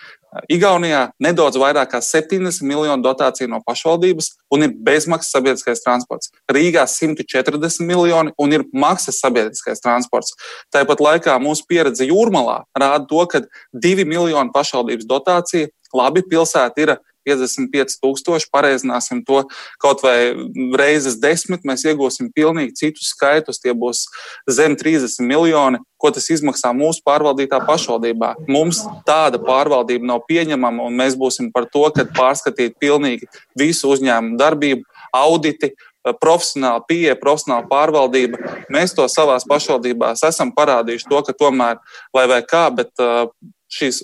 [0.52, 6.32] Igaunijā nedaudz vairāk kā 70 miljonu dotāciju no pašvaldības un ir bezmaksas sabiedriskais transports.
[6.52, 10.32] Rīgā 140 miljoni un ir maksas sabiedriskais transports.
[10.72, 13.44] Tāpat laikā mūsu pieredze jūrmalā rāda to, ka
[13.76, 16.96] 2 miljoni pašvaldības dotācija labi pilsēta ir
[17.28, 19.42] 55,000, pareizināsim to
[19.82, 20.32] kaut vai
[20.78, 23.60] reizes desmit, mēs iegūsim pilnīgi citus skaitus.
[23.62, 24.06] Tie būs
[24.50, 28.34] zem 30 miljoni, ko tas izmaksā mūsu pārvaldītā pašvaldībā.
[28.50, 34.38] Mums tāda pārvaldība nav pieņemama, un mēs būsim par to, ka pārskatīt pilnīgi visu uzņēmumu
[34.40, 35.74] darbību, auditi,
[36.18, 38.40] profesionāla pieeja, profesionāla pārvaldība.
[38.72, 41.78] Mēs to savās pašvaldībās esam parādījuši, to, ka tomēr,
[42.16, 43.30] lai vai kā, bet uh,
[43.72, 44.02] šīs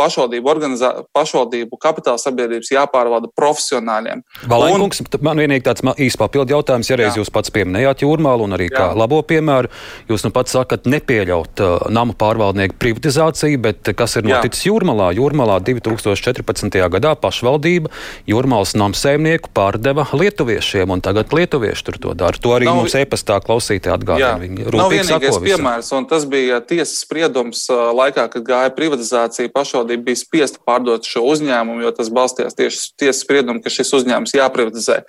[0.00, 4.22] pašvaldību, organizā, pašvaldību kapitāla sabiedrības jāpārvalda profesionāļiem.
[4.50, 5.10] Valēnkungs, un...
[5.24, 7.22] man vienīgi tāds īsts papildu jautājums, ja reiz jā.
[7.22, 8.74] jūs pats pieminējāt jūrmālu un arī jā.
[8.76, 9.70] kā labo piemēru,
[10.10, 14.72] jūs nu pats sakat nepieļaut uh, namu pārvaldnieku privatizāciju, bet kas ir noticis jā.
[14.72, 15.12] jūrmalā?
[15.18, 16.80] Jūrmalā 2014.
[16.96, 17.92] gadā pašvaldība
[18.30, 22.40] jūrmalas namsēmnieku pārdeva lietuviešiem, un tagad lietuvieši tur to dara.
[22.42, 24.34] To arī nav, mums e-pastā klausītāji atgādina.
[24.42, 29.81] Viņi nav vienīgais piemērs, un tas bija tiesas spriedums uh, laikā, kad gāja privatizācija pašvaldība
[29.82, 34.34] pašvaldība bija spiesta pārdot šo uzņēmumu, jo tas balstījās tieši tiesas spriedumu, ka šis uzņēmums
[34.34, 35.02] jāprivatizē.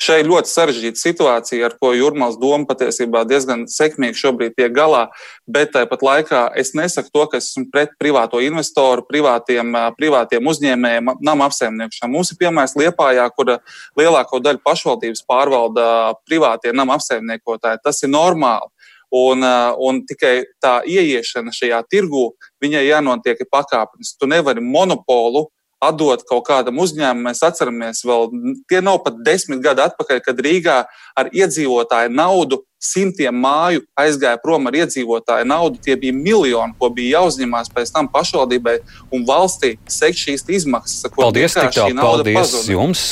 [0.00, 5.08] Šai ļoti sarežģīta situācija, ar ko Jurmāls doma patiesībā diezgan sekmīgi šobrīd tiek galā,
[5.46, 11.14] bet tāpat laikā es nesaku to, ka es esmu pret privāto investoru, privātiem, privātiem uzņēmējiem,
[11.20, 12.14] nama apsaimniekošanām.
[12.14, 13.56] Mums ir piemērs Liepājā, kur
[13.98, 17.82] lielāko daļu pašvaldības pārvalda privātie nama apsaimniekotāji.
[17.84, 18.70] Tas ir normāli.
[19.10, 22.28] Un, uh, un tikai tā ieiešana šajā tirgu,
[22.62, 24.20] viņai jānotiek pakāpeniski.
[24.22, 25.48] Tu nevari monopolu
[25.80, 27.30] atdot kaut kādam uzņēmumam.
[27.30, 28.28] Mēs atceramies, vēl
[28.70, 30.82] tie nav pat desmit gadi atpakaļ, kad Rīgā
[31.18, 35.80] ar iedzīvotāju naudu simtiem māju aizgāja prom ar iedzīvotāju naudu.
[35.84, 38.78] Tie bija miljoni, ko bija jāuzņemās pēc tam pašvaldībai
[39.12, 41.04] un valstī sekt šīs izmaksas.
[41.16, 41.68] Paldies, tā,
[42.00, 42.72] paldies pazuda.
[42.72, 43.04] jums.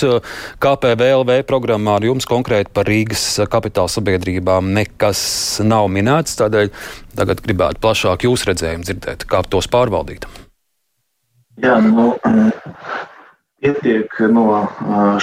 [0.64, 5.20] KPVLV programmā ar jums konkrēti par Rīgas kapitāla sabiedrībām nekas
[5.64, 6.72] nav minēts, tādēļ
[7.18, 10.28] tagad gribētu plašāk jūs redzējumu dzirdēt, kā tos pārvaldīt.
[11.58, 12.12] Jā, nu,
[13.62, 14.44] pietiek no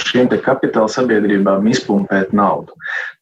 [0.02, 2.76] šiem kapitāla sabiedrībām izpumpēt naudu.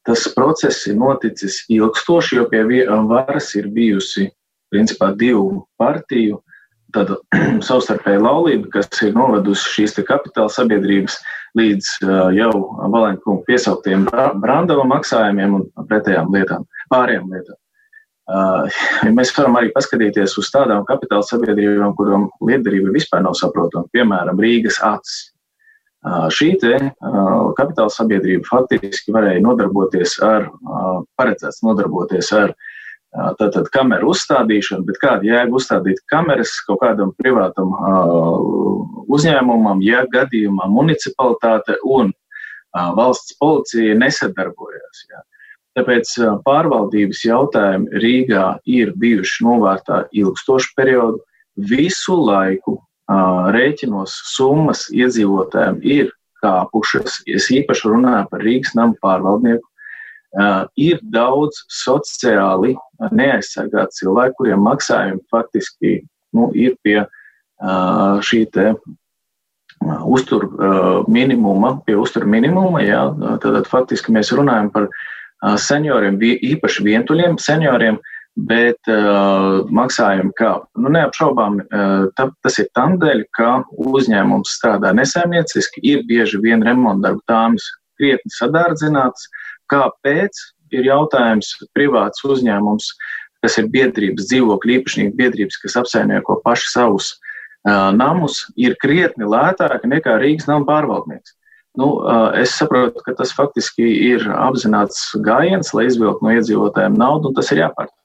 [0.07, 2.65] Tas process ir noticis ilgstoši, jo pie
[3.09, 4.31] varas ir bijusi
[4.75, 6.41] principā divu partiju
[6.95, 7.19] tāda
[7.69, 11.19] savstarpēja laulība, kas ir novedusi šīs kapitāla sabiedrības
[11.59, 11.91] līdz
[12.35, 12.53] jau
[12.91, 14.07] Valenkungu piesauktiem
[14.43, 17.59] Brandava maksājumiem un pretējām lietām, pārējām lietām.
[18.25, 18.65] Uh,
[19.13, 24.81] mēs varam arī paskatīties uz tādām kapitāla sabiedrībām, kurām lietderība vispār nav saprotama, piemēram, Rīgas
[24.81, 25.31] acis.
[26.05, 26.77] Šī te
[27.57, 30.51] kapitāla sabiedrība faktiski varēja nodarboties ar,
[31.17, 32.53] paredzēts nodarboties ar
[33.41, 37.73] tātad kameru uzstādīšanu, bet kāda jēga uzstādīt kameras kaut kādam privātam
[39.17, 42.13] uzņēmumam, ja gadījumā municipalitāte un
[42.75, 45.07] valsts policija nesadarbojas.
[45.09, 45.25] Jā.
[45.75, 46.11] Tāpēc
[46.47, 51.19] pārvaldības jautājumi Rīgā ir bijuši novērtā ilgstošu periodu.
[51.55, 52.79] Visu laiku
[53.55, 56.13] rēķinos summas iedzīvotājiem ir
[56.45, 57.23] kāpušas.
[57.27, 59.67] Es īpaši runāju par Rīgas namu pārvaldnieku.
[60.81, 62.75] Ir daudz sociāli
[63.15, 65.97] neaizsargāti cilvēki, kuriem maksājumi faktiski
[66.35, 67.05] nu, ir pie
[68.27, 68.73] šī te
[70.07, 70.49] uztur
[71.11, 72.83] minimuma, pie uztur minimuma.
[72.83, 73.05] Jā,
[73.43, 74.89] tad faktiski mēs runājam par
[75.61, 77.99] senioriem, īpaši vientuļiem senioriem,
[78.35, 80.67] bet uh, maksājumi kāp.
[80.81, 86.65] Nu, neapšaubām, uh, ta, tas ir tam dēļ, ka uzņēmums strādā nesēmnieciski, ir bieži vien
[86.67, 89.29] remontdarbu tāmas krietni sadārdzināts.
[89.73, 90.43] Kāpēc?
[90.75, 92.89] Ir jautājums privāts uzņēmums,
[93.45, 99.93] kas ir biedrības, dzīvokļu īpašnieku biedrības, kas apsaimnieko paši savus uh, namus, ir krietni lētāki
[99.93, 101.37] nekā Rīgas nama pārvaldnieks.
[101.75, 101.89] Nu,
[102.39, 107.51] es saprotu, ka tas faktiski ir apzināts gājiens, lai izvilktu no iedzīvotājiem naudu, un tas
[107.51, 108.01] ir jāpārtrauc.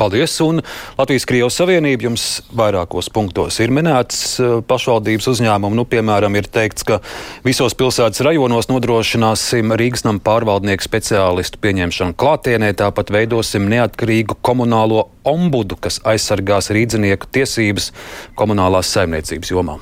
[0.00, 0.32] Paldies!
[0.40, 0.62] Un
[0.98, 2.24] Latvijas-Krievijas Savienība jums
[2.56, 5.76] vairākos punktos ir minēts pašvaldības uzņēmumu.
[5.76, 6.98] Nu, piemēram, ir teikts, ka
[7.44, 15.78] visos pilsētas rajonos nodrošināsim Rīgas nama pārvaldnieku speciālistu pieņemšanu klātienē, tāpat veidosim neatkarīgu komunālo ombudu,
[15.78, 17.92] kas aizsargās rīdzinieku tiesības
[18.40, 19.78] komunālās saimniecības jomā.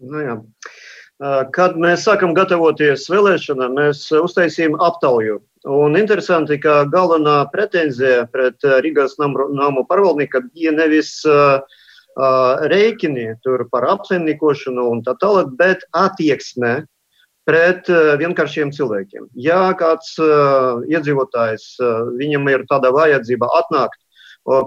[0.00, 0.38] Nu, jā.
[1.52, 5.36] Kad mēs sākam gatavoties vēlēšanām, mēs uztaisījām aptauju.
[5.68, 11.60] Un interesanti, ka galvenā pretenzija pret Rīgas namu pārvaldnieku bija nevis uh,
[12.72, 13.34] rēķini
[13.68, 16.86] par apsaimniekošanu un tā tālāk, bet attieksme
[17.44, 19.28] pret uh, vienkāršiem cilvēkiem.
[19.36, 21.74] Ja kāds uh, iedzīvotājs,
[22.16, 24.00] viņam ir tāda vajadzība atnākt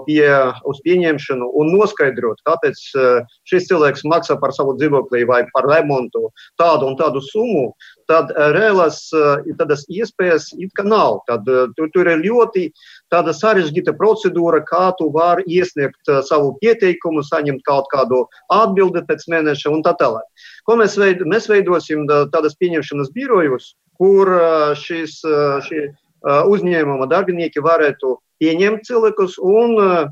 [0.06, 0.28] pie,
[0.64, 2.80] uz pieņemšanu un noskaidrot, kāpēc
[3.48, 7.72] šis cilvēks maksā par savu dzīvokli vai par remontu tādu un tādu summu,
[8.08, 9.08] tad reālās
[9.58, 11.20] tādas iespējas it kā nav.
[11.28, 12.68] Tad, tur, tur ir ļoti
[13.12, 19.72] tāda sarežģīta procedūra, kā tu vari iesniegt savu pieteikumu, saņemt kaut kādu atbildi pēc mēneša
[19.74, 20.24] un tā tālāk.
[20.68, 24.30] Ko mēs, veid, mēs veidosim tādas pieņemšanas birojus, kur
[24.80, 25.20] šis,
[25.66, 25.88] šī
[26.24, 30.08] uzņēmuma darbinieki varētu pieņemt cilvēkus un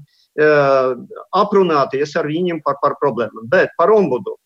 [1.37, 3.49] aprunāties ar viņiem par, par problēmām.
[3.53, 4.39] Bet par ombudu.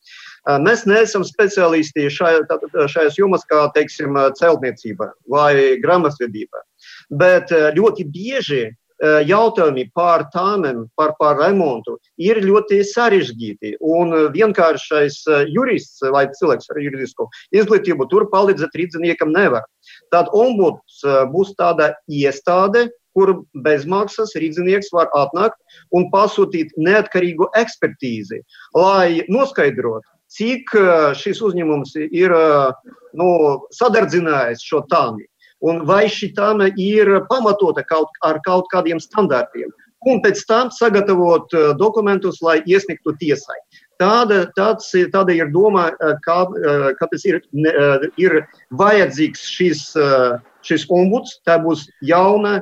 [0.62, 2.42] Mēs neesam speciālisti šajā,
[2.90, 6.62] šajās jomās, kā teiksim, celtniecība vai grāmatvedība.
[7.10, 8.64] Bet ļoti bieži
[9.26, 13.76] jautājumi par tāmēm, par, par remontu ir ļoti sarežģīti.
[13.80, 15.22] Un vienkāršais
[15.52, 19.66] jurists vai cilvēks ar juridisku izglītību tur palīdzēt rīzniekam nevar.
[20.10, 21.02] Tad ombuds
[21.34, 23.32] būs tāda iestāde, kur
[23.64, 25.56] bezmaksas rīznieks var atnākt
[25.96, 28.42] un pasūtīt neatkarīgu ekspertīzi,
[28.76, 30.04] lai noskaidrotu,
[30.36, 30.76] cik
[31.16, 32.34] šis uzņēmums ir
[33.16, 33.30] nu,
[33.72, 35.24] sadardzinājis šo tāmi
[35.64, 39.72] un vai šī tāma ir pamatota kaut, ar kaut kādiem standartiem.
[40.06, 41.50] Un pēc tam sagatavot
[41.80, 43.56] dokumentus, lai iesniegtu tiesai.
[43.98, 45.88] Tāda, tāds, tāda ir doma,
[46.22, 46.38] kā,
[47.00, 47.40] kāpēc ir,
[48.20, 48.36] ir
[48.76, 49.82] vajadzīgs šis,
[50.68, 51.40] šis ombuds.
[51.48, 52.60] Tā būs jauna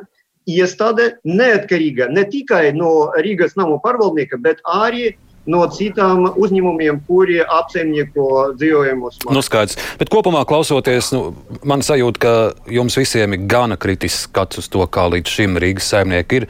[0.51, 5.15] iestāde, neatkarīga ne tikai no Rīgas namu pārvaldnieka, bet arī
[5.51, 9.21] no citām uzņēmumiem, kuri apsaimnieko dzīvojumus.
[9.29, 9.77] Nu, skaidrs.
[10.01, 11.35] Bet kopumā klausoties, nu,
[11.69, 12.35] man sajūta, ka
[12.73, 16.49] jums visiem ir gana kritisks skats uz to, kā līdz šim Rīgas saimnieki ir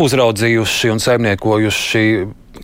[0.00, 2.06] uzraudzījuši un saimniekojuši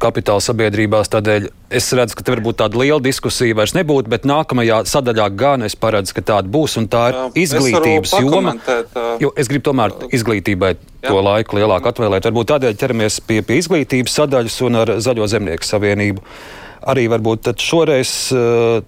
[0.01, 1.11] kapitāla sabiedrībās.
[1.13, 5.77] Tādēļ es redzu, ka varbūt tāda liela diskusija vairs nebūtu, bet nākamajā sadaļā gan es
[5.79, 6.77] paredzu, ka tāda būs.
[6.81, 8.55] Un tā ir jā, izglītības joma.
[9.23, 11.09] Jo es gribu tomēr izglītībai jā.
[11.09, 12.31] to laiku lielāku atvēlēt.
[12.31, 16.25] Varbūt tādēļ ķeramies pie, pie izglītības sadaļas un ar Zaļo zemnieku savienību.
[16.91, 18.15] Arī varbūt šoreiz.
[18.35, 18.81] Uh,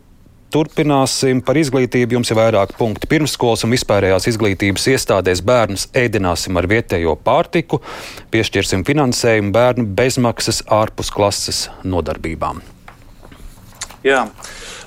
[0.52, 2.18] Turpināsim par izglītību.
[2.18, 3.08] Jums ir vairāk punkti.
[3.08, 7.80] Pirmskolas un vispārējās izglītības iestādēs bērnus ēdināsim ar vietējo pārtiku,
[8.34, 12.60] piešķirsim finansējumu bērnu bezmaksas ārpus klases nodarbībām.
[14.02, 14.26] Jā.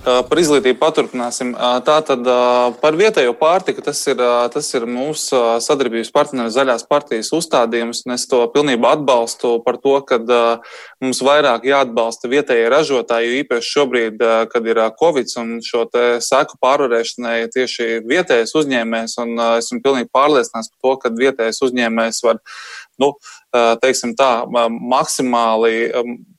[0.05, 1.55] Par izglītību paturpināsim.
[1.87, 2.27] Tātad
[2.77, 4.19] par vietējo pārtiku tas ir,
[4.53, 8.03] tas ir mūsu sadarbības partneris Zaļās partijas uzstādījums.
[8.13, 10.19] Es to pilnībā atbalstu par to, ka
[11.01, 15.87] mums vairāk jāatbalsta vietējie ražotāji, jo īpaši šobrīd, kad ir Covid un šo
[16.21, 22.43] seku pārvarēšanai tieši vietējais uzņēmējs, un esmu pilnīgi pārliecināts par to, ka vietējais uzņēmējs var,
[23.01, 23.15] nu,
[23.81, 24.31] teiksim tā,
[24.69, 25.89] maksimāli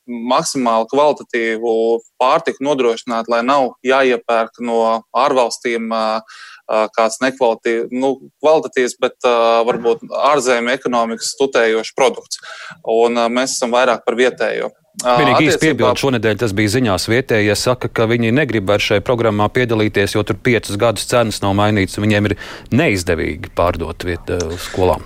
[0.07, 1.75] maksimāli kvalitatīvu
[2.21, 4.81] pārtiku nodrošināt, lai nav jāiepērk no
[5.17, 5.93] ārvalstīm
[6.97, 8.15] kāds nekvalitatīvs, nu,
[9.03, 9.29] bet
[9.69, 12.43] varbūt ārzemju ekonomikas tutējošs produkts.
[12.83, 14.73] Un mēs esam vairāk par vietējo.
[15.05, 19.05] Vienīgi īsti piebildu, šonadēļ tas bija ziņās vietējie, ja saka, ka viņi negrib vairs šajā
[19.05, 22.39] programmā piedalīties, jo tur piecus gadus cenas nav mainītas, un viņiem ir
[22.73, 24.41] neizdevīgi pārdot vietu
[24.71, 25.05] skolām.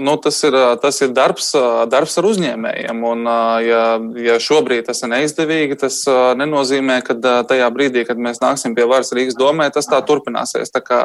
[0.00, 1.52] Nu, tas, ir, tas ir darbs,
[1.90, 3.02] darbs ar uzņēmējiem.
[3.06, 3.28] Un,
[3.62, 3.82] ja,
[4.18, 6.00] ja šobrīd tas ir neizdevīgi, tas
[6.38, 7.14] nenozīmē, ka
[7.46, 10.72] tajā brīdī, kad mēs nāksim pie varas Rīgas domē, tas tā turpināsies.
[10.74, 11.00] Tā kā,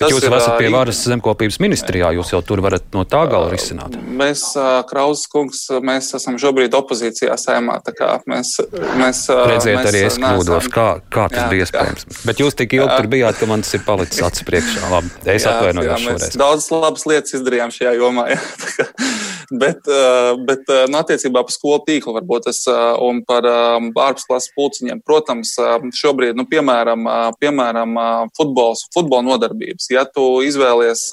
[0.00, 3.48] tas jūs ir, esat pie varas zemkopības ministrijā, jūs jau tur varat no tā gala
[3.52, 3.96] risināt.
[4.04, 4.44] Mēs,
[4.90, 7.80] Krauzes kungs, mēs esam šobrīd opozīcijā saimā.
[8.28, 8.54] Mēs,
[9.00, 12.06] mēs, Redziet, mēs, arī es kļūdos, kā, kā tas jā, bija iespējams.
[12.10, 12.20] Jā.
[12.28, 14.92] Bet jūs tik ilgi tur bijāt, ka man tas ir palicis acis priekšā.
[14.92, 16.38] Labi, es atvainojos šoreiz.
[16.40, 18.28] Daudz labas lietas izdarījām šajā jomā.
[19.62, 24.52] bet, eh, bet eh, nu, attiecībā par skolu tīklu varbūt es eh, un par ārpusklases
[24.56, 25.02] pulciņiem.
[25.06, 25.54] Protams,
[25.94, 27.06] šobrīd, nu, piemēram,
[27.40, 27.96] piemēram
[28.36, 29.88] futbols, futbola nodarbības.
[29.92, 31.06] Ja tu izvēlies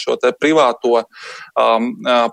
[0.00, 1.02] šo privāto,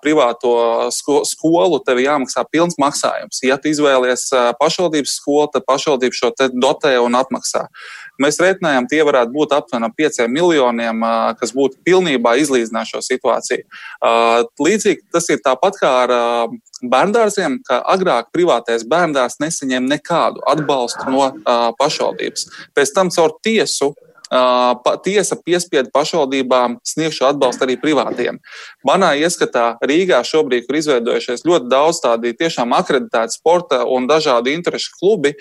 [0.04, 0.54] privāto
[0.92, 3.42] skolu, tev jāmaksā pilns maksājums.
[3.46, 4.28] Ja tu izvēlies
[4.60, 7.68] pašvaldības skolu, tad pašvaldība šo dotē un apmaksā.
[8.22, 11.04] Mēs reiķinājām, tie varētu būt aptuveni 5 miljoniem,
[11.40, 13.68] kas būtu pilnībā izlīdzināt šo situāciju.
[14.64, 16.16] Līdzīgi tas ir tāpat kā ar
[16.82, 21.32] bērndārziem, ka agrāk privātais bērndārs nesaņēma nekādu atbalstu no
[21.80, 22.50] pašvaldības.
[22.78, 23.94] Pēc tam caur tiesu
[25.04, 28.40] tiesa piespieda pašvaldībām sniegšu atbalstu arī privātiem.
[28.88, 34.92] Manā ieskatā Rīgā šobrīd ir izveidojušies ļoti daudz tādu tiešām akreditētu sporta un dažādu interešu
[35.00, 35.34] klubi,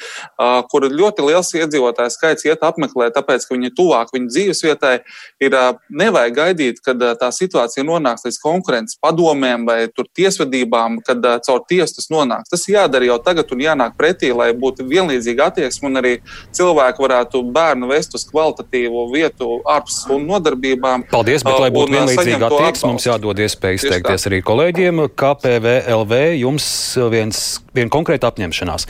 [0.71, 4.95] kur ļoti liels iedzīvotāju skaits iet apmeklēt, tāpēc, ka viņi ir tuvāk viņu dzīvesvietai.
[5.43, 5.59] Ir
[5.91, 12.11] nevajag gaidīt, kad tā situācija nonāks līdz konkurences padomēm vai tiesvedībām, kad caur tiesu tas
[12.13, 12.53] nonāks.
[12.53, 16.15] Tas jādara jau tagad un jānāk pretī, lai būtu vienlīdzīga attieksme un arī
[16.55, 21.07] cilvēki varētu bērnu vest uz kvalitatīvu alternatīvu vietu ārpus stundu nodarbībām.
[21.11, 25.05] Paldies, bet, lai būtu vienlīdzīga attieksme, mums jādod iespēja izteikties arī kolēģiem.
[25.17, 26.67] KPVLV jums
[27.13, 28.89] viens, viena konkrēta apņemšanās.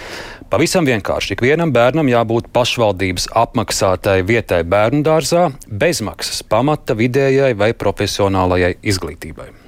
[0.51, 8.77] Pavisam vienkārši, ikvienam bērnam jābūt pašvaldības apmaksātai vietai bērnu dārzā, bezmaksas pamata vidējai vai profesionālajai
[8.83, 9.66] izglītībai.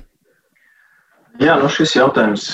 [1.38, 2.44] Jā, nu šis jautājums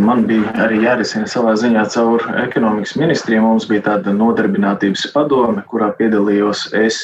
[0.00, 3.42] man bija arī jārisina savā ziņā caur ekonomikas ministriju.
[3.44, 7.02] Mums bija tāda nodarbinātības padome, kurā piedalījos es,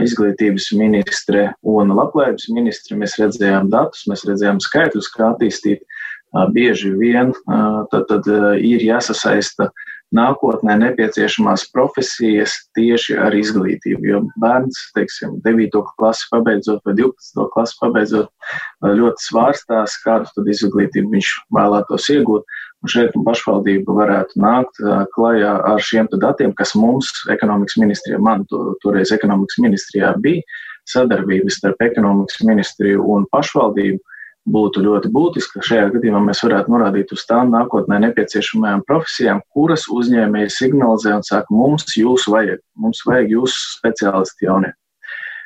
[0.00, 2.96] izglītības ministre un labklājības ministre.
[2.96, 5.84] Mēs redzējām datus, mēs redzējām skaitļus, kā attīstīt.
[6.56, 7.30] Bieži vien
[7.92, 8.26] tad, tad
[8.58, 9.83] ir jāsasaista uh,
[10.14, 14.06] nākotnē nepieciešamās profesijas tieši ar izglītību.
[14.08, 15.80] Jo bērns, teiksim, 9.
[15.98, 17.48] klasi pabeidzot vai 12.
[17.54, 18.30] klasi pabeidzot,
[18.84, 22.46] ļoti svārstās, kādu tad izglītību viņš vēlētos iegūt.
[22.84, 24.80] Un šeit pašvaldība varētu nākt
[25.16, 30.44] klajā ar šiem datiem, kas mums, ekonomikas ministrijā, man to, toreiz ekonomikas ministrijā bija
[30.92, 34.02] sadarbības starp ekonomikas ministriju un pašvaldību
[34.44, 35.62] būtu ļoti būtiska.
[35.64, 41.48] Šajā gadījumā mēs varētu norādīt uz tām nākotnē nepieciešamajām profesijām, kuras uzņēmēji signalizē un saka,
[41.54, 44.74] mums jūs vajag, mums vajag jūsu speciālisti jaunie.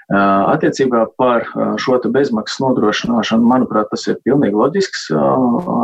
[0.09, 1.45] Attiecībā par
[1.77, 5.11] šo bezmaksas nodrošināšanu, manuprāt, tas ir pilnīgi loģisks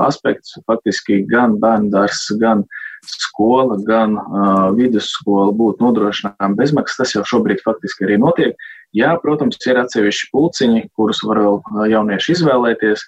[0.07, 0.57] aspekts.
[0.65, 2.65] Faktiski gan bērndārs, gan
[3.05, 4.17] skola, gan
[4.79, 7.03] vidusskola būtu nodrošināma bezmaksas.
[7.03, 8.57] Tas jau šobrīd faktiski arī notiek.
[8.95, 13.03] Jā, protams, ir atsevišķi pulciņi, kurus var vēl jaunieši izvēlēties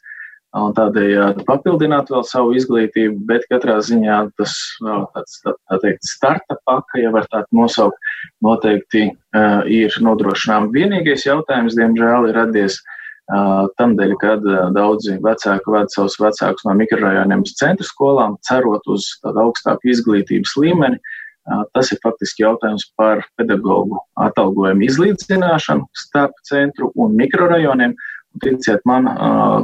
[0.57, 6.57] un tādējādi papildināt vēl savu izglītību, bet katrā ziņā tas tāds, tā, tā teikt, starta
[6.66, 7.99] paka, ja var tā nosaukt,
[8.43, 10.70] noteikti uh, ir nodrošinām.
[10.74, 16.66] Vienīgais jautājums, diemžēl, ir radies uh, tam dēļ, kad uh, daudzi vecāki ved savus vecākus
[16.66, 20.99] no mikrorajoniem uz centru skolām, cerot uz tādu augstāku izglītības līmeni.
[20.99, 21.16] Uh,
[21.47, 27.94] Tas ir faktiski jautājums par pedagoģu atalgojumu izlīdzināšanu starp centru un mikrorajoniem.
[28.42, 29.07] Ticiet man,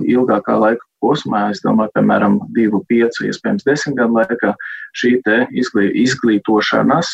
[0.09, 4.55] ilgākā laika posmā, es domāju, piemēram, divu, piecu, iespējams, desmit gadu laikā,
[4.97, 5.11] šī
[5.61, 7.11] izglī, izglītošanas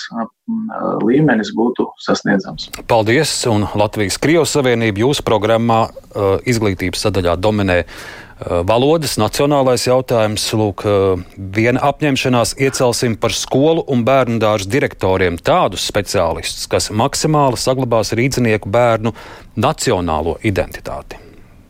[1.02, 2.68] līmenis būtu sasniedzams.
[2.86, 3.32] Paldies!
[3.50, 5.88] Un Latvijas Krievijas Savienība jūsu programmā
[6.46, 7.82] izglītības sadaļā dominē
[8.68, 10.44] valodas, nacionālais jautājums.
[10.58, 10.84] Lūk,
[11.56, 18.70] viena apņemšanās iecelsim par skolu un bērnu dārzu direktoriem tādus speciālistus, kas maksimāli saglabās rīdzinieku
[18.70, 19.14] bērnu
[19.58, 21.18] nacionālo identitāti.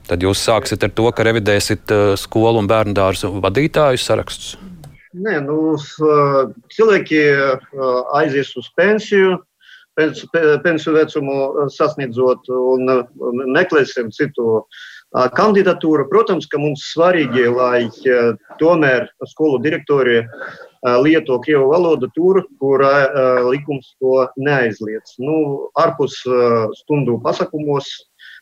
[0.08, 4.54] Tad jūs sāksiet ar to, ka revidēsiet uh, skolu un bērnu dārzu vadītāju sarakstus.
[5.12, 6.38] Nē, nu, uh,
[6.72, 7.68] cilvēki uh,
[8.16, 9.36] aizies uz pensiju,
[10.62, 12.86] pensiju vecumu sasniedzot un
[13.50, 14.60] meklēsim citu
[15.12, 16.08] kandidatūru.
[16.10, 17.88] Protams, ka mums svarīgi, lai
[18.60, 20.22] tomēr skolu direktori
[21.02, 22.84] lieto krievu valodu tur, kur
[23.48, 25.16] likums to neaizliedz.
[25.18, 26.20] Nu, ārpus
[26.82, 27.88] stundu pasakumos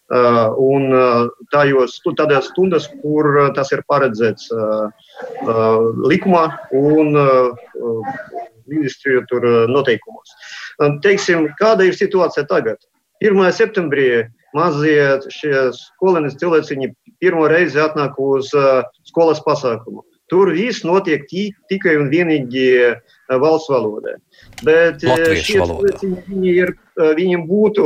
[0.06, 4.52] Uh, un uh, tajos, tādās stundās, kur uh, tas ir paredzēts
[6.06, 6.44] likumā
[6.78, 7.10] un
[8.70, 9.24] ministriju
[9.66, 10.36] noteikumos.
[11.02, 12.78] Teiksim, kāda ir situācija tagad?
[13.26, 13.52] 1.
[13.56, 14.08] septembrī
[14.56, 15.20] mazie
[15.76, 18.52] skolēni cilvēciņi pirmo reizi atnāk uz
[19.08, 20.04] skolas pasākumu.
[20.26, 21.22] Tur viss notiek
[21.70, 22.66] tikai un vienīgi
[23.42, 24.16] valsts valodā.
[24.66, 26.10] Bet šie cilvēki
[26.50, 27.84] ir, viņiem būtu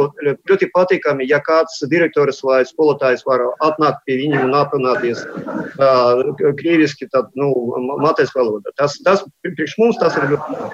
[0.48, 6.24] ļoti patīkami, ja kāds direktors vai skolotājs var atnākt pie viņiem un aprunāties uh,
[6.62, 7.52] krieviski, tad, nu,
[8.00, 8.72] matēs valodā.
[8.80, 10.64] Tas, tas priekš mums tas ir ļoti.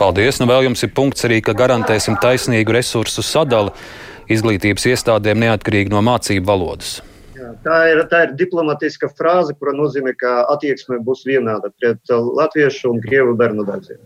[0.00, 0.38] Paldies!
[0.40, 3.74] Nu, vēl jums ir punkts arī, ka garantēsim taisnīgu resursu sadali
[4.32, 6.98] izglītības iestādēm neatkarīgi no mācību valodas.
[7.36, 12.94] Jā, tā, ir, tā ir diplomatiska frāze, kura nozīmē, ka attieksme būs vienāda pret latviešu
[12.94, 14.00] un krievu bērnu dārziem.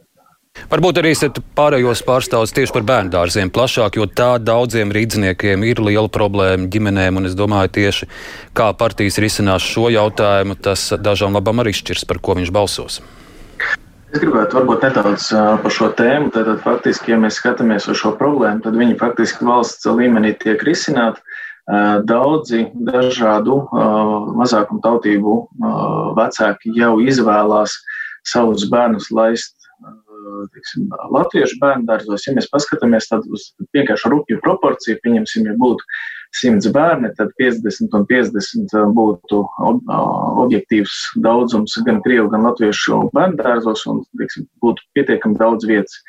[0.71, 5.81] Varbūt arī esat pārējos pārstāvus tieši par bērnu dārziem plašāk, jo tā daudziem rīzniekiem ir
[5.87, 8.11] liela problēma ģimenēm, un es domāju, tieši
[8.59, 12.99] kā partijas risinās šo jautājumu, tas dažām labam arī šķirs, par ko viņš balsos.
[14.11, 15.29] Es gribētu varbūt nedaudz
[15.63, 16.33] par šo tēmu.
[16.35, 20.65] Tad, tad faktiski, ja mēs skatāmies uz šo problēmu, tad viņi faktiski valsts līmenī tiek
[20.67, 21.23] risināti.
[22.11, 23.61] Daudzi dažādu
[24.41, 25.37] mazākumu tautību
[26.19, 27.77] vecāki jau izvēlās
[28.27, 29.55] savus bērnus laist
[30.57, 32.27] teiksim, latviešu bērnu dārzos.
[32.27, 35.87] Ja mēs paskatāmies uz vienkārši rupju proporciju, pieņemsim, ja būtu
[36.41, 39.81] 100 bērni, tad 50 un 50 būtu ob,
[40.45, 46.01] objektīvs daudzums gan krievu, gan latviešu bērnu dārzos un teiksim, būtu pietiekami daudz vietas.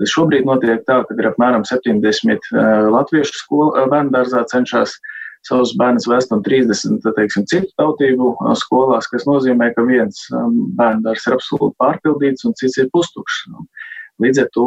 [0.00, 2.52] Šobrīd notiek tā, ka ir apmēram 70
[2.94, 4.96] latviešu skolu bērnu dārzā cenšas
[5.48, 10.26] savus bērnus vest un 30 teiksim, citu tautību skolās, kas nozīmē, ka viens
[10.78, 13.46] bērnu dārzs ir absolūti pārpildīts un cits ir pustukšs.
[14.20, 14.66] Līdz ar to,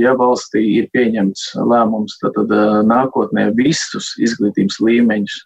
[0.00, 2.54] ja valstī ir pieņemts lēmums, tad, tad
[2.88, 5.36] nākotnē visus izglītības līmeņus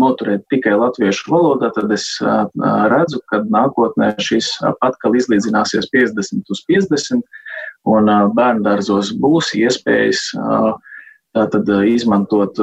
[0.00, 2.06] noturēt tikai latviešu valodā, tad es
[2.92, 4.50] redzu, ka nākotnē šis
[4.84, 7.24] atkal izlīdzināsies 50 uz 50,
[7.88, 10.24] un bērndārzos būs iespējas
[11.36, 12.56] tātad izmantot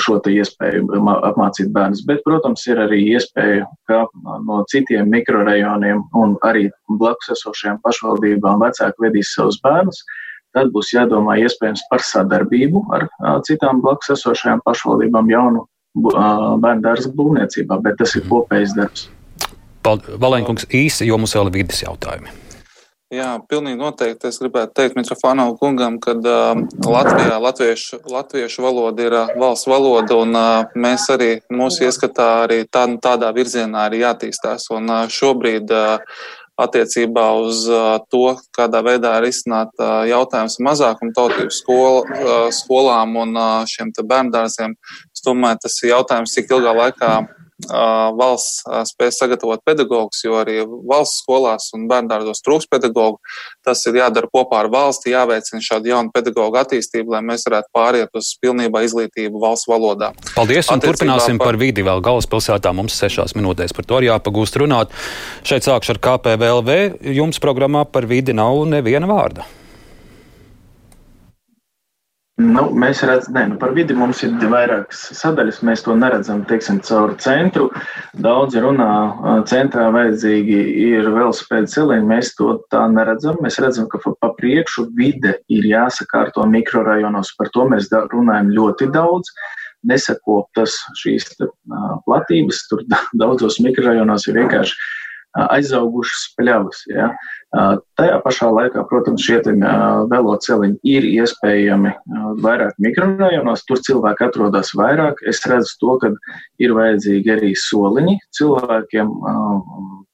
[0.00, 0.86] šo iespēju
[1.28, 2.04] apmācīt bērnus.
[2.08, 4.04] Bet, protams, ir arī iespēja, ka
[4.46, 6.68] no citiem mikrorajoniem un arī
[7.00, 10.04] blakus esošajām pašvaldībām vecāki vedīs savus bērnus.
[10.54, 13.08] Tad būs jādomā iespējams par sadarbību ar
[13.46, 19.08] citām blakus esošajām pašvaldībām jaunu bērnu dārza būvniecībā, bet tas ir kopējs darbs.
[19.84, 22.43] Valēnkungs īsi, jo mums vēl ir vidas jautājumi.
[23.14, 24.30] Jā, pilnīgi noteikti.
[24.30, 30.16] Es gribētu teikt Mitrofānovu kungam, ka uh, Latvijā latviešu, latviešu valoda ir uh, valsts valoda,
[30.24, 34.66] un uh, mēs arī mūsu ieskatā arī tā, tādā virzienā arī jātīstās.
[34.74, 36.16] Un uh, šobrīd uh,
[36.64, 43.38] attiecībā uz uh, to, kādā veidā risināt uh, jautājumus mazākumtautību skol, uh, skolām un
[43.70, 44.74] šiem bērndārziem.
[45.14, 47.14] Es domāju, tas ir jautājums, cik ilgā laikā
[48.18, 53.20] valsts spēs sagatavot pedagogus, jo arī valsts skolās un bērndārdos trūks pedagogu.
[53.64, 58.18] Tas ir jādara kopā ar valsti, jāveicina šādu jaunu pedagoģu attīstību, lai mēs varētu pāriet
[58.18, 60.10] uz pilnībā izglītību valsts valodā.
[60.34, 62.74] Paldies, un turpināsim par, par vidi vēl galvaspilsētā.
[62.74, 64.94] Mums sešās minūtēs par to ir jāpagūst runāt.
[65.46, 66.80] Šeit sākšu ar KPVLV.
[67.14, 69.46] Jums programmā par vidi nav neviena vārda.
[72.34, 75.60] Nu, mēs redzam, ka nu, par vidi mums ir vairākas sadaļas.
[75.62, 77.68] Mēs to neredzam teiksim, caur centru.
[78.26, 78.88] Daudzi runā,
[79.46, 82.08] centrā vajadzīgi ir velospēda celiņi.
[82.10, 83.38] Mēs to tā neredzam.
[83.44, 87.30] Mēs redzam, ka pa priekšu vide ir jāsakārto mikrorajonos.
[87.38, 89.30] Par to mēs runājam ļoti daudz.
[89.86, 91.30] Nesakoptas šīs
[92.08, 92.82] platības, tur
[93.20, 94.74] daudzos mikrorajonos ir vienkārši
[95.34, 96.84] aizaugušas pļavas.
[96.90, 97.08] Ja.
[97.98, 99.40] Tajā pašā laikā, protams, šie
[100.10, 101.92] veloceliņi ir iespējami
[102.42, 105.22] vairāk mikrorajonos, tur cilvēki atrodas vairāk.
[105.30, 106.12] Es redzu to, ka
[106.62, 109.12] ir vajadzīgi arī soliņi cilvēkiem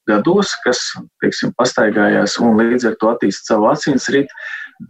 [0.09, 0.81] gados, kas,
[1.23, 4.33] teiksim, pastaigājās un līdz ar to attīst savu asinsritu,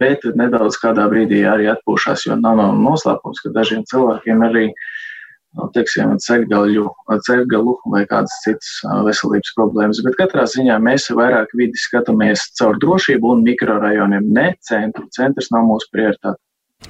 [0.00, 4.92] bet nedaudz kādā brīdī arī atpūšās, jo nav noslēpums, ka dažiem cilvēkiem arī ir
[5.74, 6.86] teiksim, ceļgaļu,
[7.26, 8.70] ceļgalu vai kādas citas
[9.06, 10.00] veselības problēmas.
[10.06, 15.08] Bet katrā ziņā mēs vairāk vidi skatāmies caur drošību un mikrorajoniem, ne centru.
[15.16, 16.40] Centrs nav mūsu prioritāte.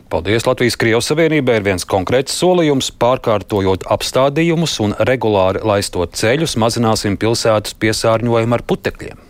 [0.08, 7.18] Paldies Latvijas Krievijas Savienībai ir viens konkrēts solījums, pārkārtojot apstādījumus un regulāri laistot ceļus, mazināsim
[7.20, 9.20] pilsētas piesārņojumu ar putekļiem.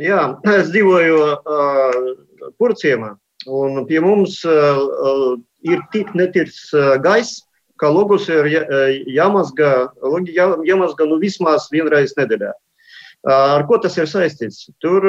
[0.00, 1.98] Jā, es dzīvoju uh,
[2.60, 3.12] Purciemā,
[3.52, 7.42] un pie mums uh, ir tik netīrs uh, gaiss,
[7.80, 8.48] ka logus ir
[9.08, 9.70] jāmazgā,
[10.28, 12.52] jā, jāmazgā nu vismaz vienreiz nedēļā.
[13.30, 14.70] Ar ko tas ir saistīts?
[14.80, 15.04] Tur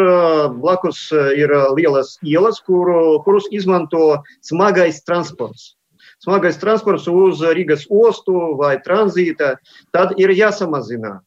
[0.59, 5.75] blakus ir lielas ielas, kuru, kurus izmanto smagais transports.
[6.21, 9.55] Smagais transports uz Rīgas ostu vai tranzīta,
[9.95, 11.19] tad ir jāsamazina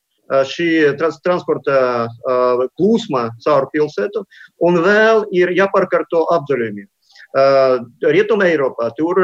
[0.49, 2.09] šī trans transporta
[2.79, 4.25] plūsma caur pilsētu,
[4.61, 6.87] un vēl ir jāpārkārto apdzīvojumi.
[7.35, 9.19] Rietumē Eiropā tur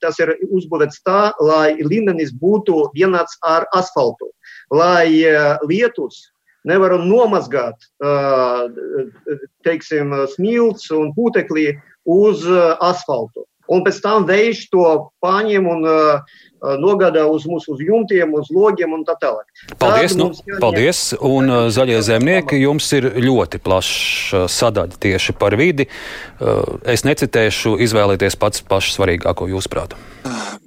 [0.00, 4.30] tas ir uzbūvēts tā, lai līmenis būtu vienāds ar asfaltu,
[4.72, 5.10] lai
[5.68, 6.32] lietus
[6.64, 7.76] nevaru nomazgāt,
[9.66, 11.74] teiksim, smilts un putekli
[12.08, 12.46] uz
[12.80, 13.44] asfaltu.
[13.72, 14.86] Un pēc tam vējš to
[15.22, 15.84] paņem un
[16.62, 19.46] nogādā uz mūsu uz jumtiem, uz logiem un tā tālāk.
[19.80, 20.14] Paldies!
[20.18, 20.60] Nu, jāņem...
[20.62, 21.02] paldies.
[21.18, 25.88] Un uh, zaļie zemnieki jums ir ļoti plaša sadaļa tieši par vidi.
[26.38, 29.96] Uh, es necitēšu, izvēlieties pats pašu svarīgāko jūsuprāt.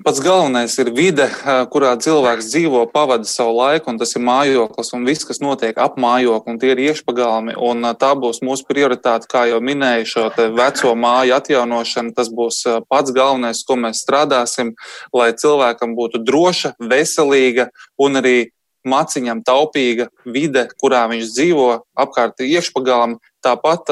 [0.05, 1.25] Pats galvenais ir vide,
[1.71, 5.95] kurā cilvēks dzīvo, pavada savu laiku, un tas ir mājoklis un viss, kas notiek ap
[6.01, 7.55] mājokli, un tie ir iekšpagalmi.
[7.57, 10.25] Un tā būs mūsu prioritāte, kā jau minēju, šo
[10.57, 12.13] veco māju atjaunošanu.
[12.17, 14.73] Tas būs pats galvenais, ko mēs strādāsim,
[15.15, 17.69] lai cilvēkam būtu droša, veselīga
[18.01, 18.37] un arī
[18.85, 23.91] maciņam taupīga vide, kurā viņš dzīvo, apkārt iekšpagalam, Tāpat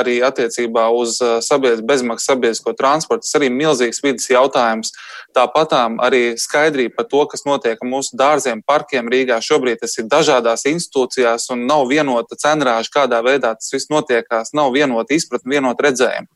[0.00, 4.94] arī attiecībā uz sabiedz, bezmaksas sabiedrisko transportu tas arī milzīgs vidas jautājums.
[5.36, 9.36] Tāpat arī skaidrība par to, kas notiek mūsu dārziem, parkiem Rīgā.
[9.44, 14.72] Šobrīd tas ir dažādās institūcijās un nav vienota cenrāža, kādā veidā tas viss notiekās, nav
[14.74, 16.26] vienota izpratne, vienota redzējuma.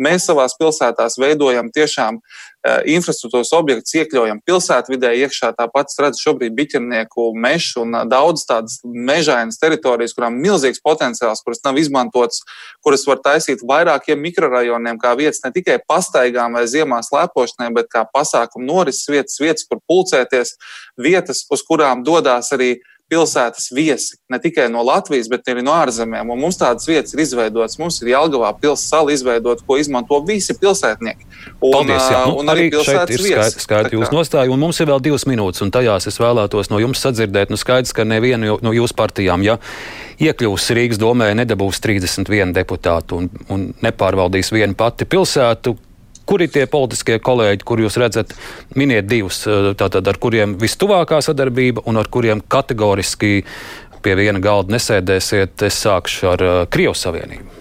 [0.00, 2.18] Mēs savās pilsētās veidojam tiešām
[2.90, 5.54] infrastruktūras objektus, iekļaujam pilsētvidē iekšā.
[5.56, 11.62] Tāpat es redzu šobrīd biķernieku mežu un daudz tādas mežainas teritorijas, kurām milzīgs potenciāls, kuras
[11.64, 12.44] nav izmantotas izmantotas,
[12.86, 18.06] kuras var taisīt vairākiem mikrorajoniem, kā vietas ne tikai pastaigām vai ziemā slēpošanai, bet kā
[18.14, 20.56] pasākumu norises vietas, vietas, kur pulcēties,
[20.96, 22.78] vietas, uz kurām dodas arī
[23.10, 24.16] pilsētas viesi.
[24.30, 26.30] Ne tikai no Latvijas, bet arī no ārzemēm.
[26.30, 27.78] Un mums tādas vietas ir izveidotas.
[27.80, 31.26] Mums ir Jālgavā pilsēta izveidota, ko izmanto visi pilsētnieki.
[31.60, 32.22] Un, Paldies, jā.
[32.28, 35.26] Nu, un arī, arī šeit ir skaidrs, skaidrs jūsu nostāja, un mums ir vēl divas
[35.28, 39.44] minūtes, un tajās es vēlētos no jums sadzirdēt, nu skaidrs, ka neviena no jūsu partijām,
[39.44, 39.58] ja
[40.20, 45.76] iekļūs Rīgas domē, nedabūs 31 deputātu un, un nepārvaldīs vienu pati pilsētu,
[46.30, 48.36] Kur ir tie politiskie kolēģi, kur jūs redzat,
[48.78, 53.40] miniet divus, eh, tātad ar kuriem vistuvākā sadarbība un ar kuriem kategoriski
[54.00, 55.64] pie viena galda nesēdēsiet?
[55.66, 57.58] Es sākšu ar uh, Krievijas Savienību.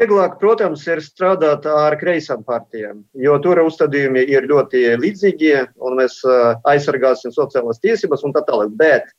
[0.00, 6.22] Vieglāk, protams, ir strādāt ar kreisām partijām, jo tur uzstādījumi ir ļoti līdzīgi, un mēs
[6.24, 8.72] uh, aizsargāsim sociālās tiesības un tā tālāk.
[8.80, 9.12] Bet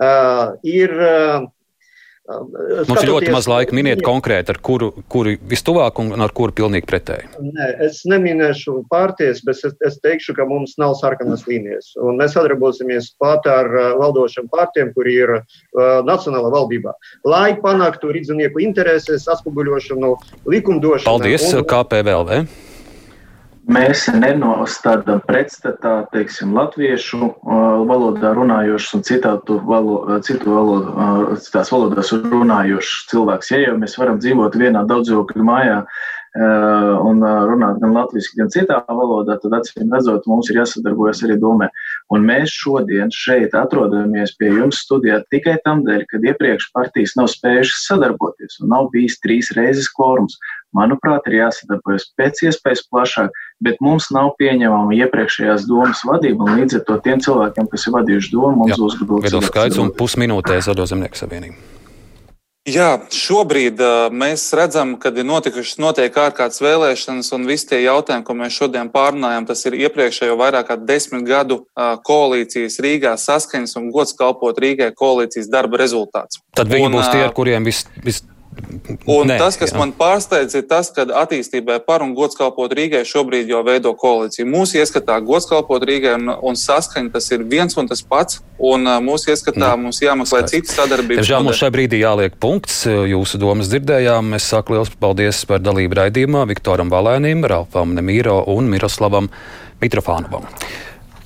[0.00, 1.44] uh, ir uh,
[2.32, 6.54] Skatoties, Mums ir ļoti maz laika miniet konkrēti, ar kuru, kuru vistuvāk un ar kuru
[6.56, 7.28] pilnīgi pretēji.
[7.42, 11.92] Nē, es neminēšu pārties, bet es, es teikšu, ka mums nav sarkanas līnijas.
[12.00, 15.44] Un mēs sadarbosimies pat ar uh, valdošiem partiem, kuri ir uh,
[16.08, 16.96] Nacionālā valdībā,
[17.28, 20.14] lai panāktu rīdzinieku intereses, atspoguļošanu
[20.52, 21.08] likumdošanā.
[21.08, 21.66] Paldies, un...
[21.68, 22.71] KPVLV!
[23.72, 27.34] Mēs nenostādām pretstatā teiksim, latviešu uh,
[27.88, 33.52] valodā runājošus un citātu valo, citu valodu, uh, citās valodās runājošus cilvēkus.
[33.54, 38.78] Ja jau mēs varam dzīvot vienā daudzdzīvokļu mājā uh, un runāt gan latviešu, gan citā
[38.88, 41.68] valodā, tad acīm redzot, mums ir jāsadarbojas arī domē.
[42.12, 47.28] Un mēs šodien šeit atrodamies pie jums studijā tikai tam dēļ, ka iepriekš partijas nav
[47.32, 50.38] spējušas sadarboties un nav bijis trīs reizes kvorums
[50.76, 56.80] manuprāt, ir jāsadarbojas pēc iespējas plašāk, bet mums nav pieņemama iepriekšējās domas vadība, un līdz
[56.80, 59.28] ar to tiem cilvēkiem, kas ir vadījuši domu, mums uzgrūst.
[59.28, 61.72] Viedokļu skaits un pusminūtē Zaļo zemnieku savienību.
[62.62, 68.22] Jā, šobrīd uh, mēs redzam, ka ir notikušas notiek ārkārtas vēlēšanas, un visi tie jautājumi,
[68.22, 73.74] ko mēs šodien pārunājam, tas ir iepriekšējo vairāk kā desmit gadu uh, koalīcijas Rīgā saskaņas
[73.80, 76.38] un gods kalpot Rīgai koalīcijas darba rezultāts.
[76.54, 78.22] Tad viņi un, būs tie, ar kuriem vis, vis
[79.08, 79.78] Un Nē, tas, kas jā.
[79.80, 84.44] man pārsteidz, ir tas, ka attīstībai par un gods kalpot Rīgai šobrīd jau veido koalīciju.
[84.48, 88.84] Mūsu ieskatā gods kalpot Rīgai un, un saskaņa tas ir viens un tas pats, un
[89.04, 89.72] mūsu ieskatā Nē.
[89.86, 91.28] mums jāmeklē citas sadarbības.
[91.28, 92.82] Žēl mums šai brīdī jāliek punkts.
[92.86, 94.34] Jūsu domas dzirdējām.
[94.36, 99.30] Es saku liels paldies par dalību raidījumā Viktoram Valēnim, Ralfam Nemīro un Miroslavam
[99.80, 100.44] Mitrofānovam.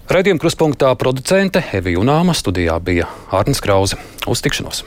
[0.06, 3.98] Raidījuma kruspunktā producente Evija Unāma studijā bija Arnis Krause.
[4.30, 4.86] Uz tikšanos!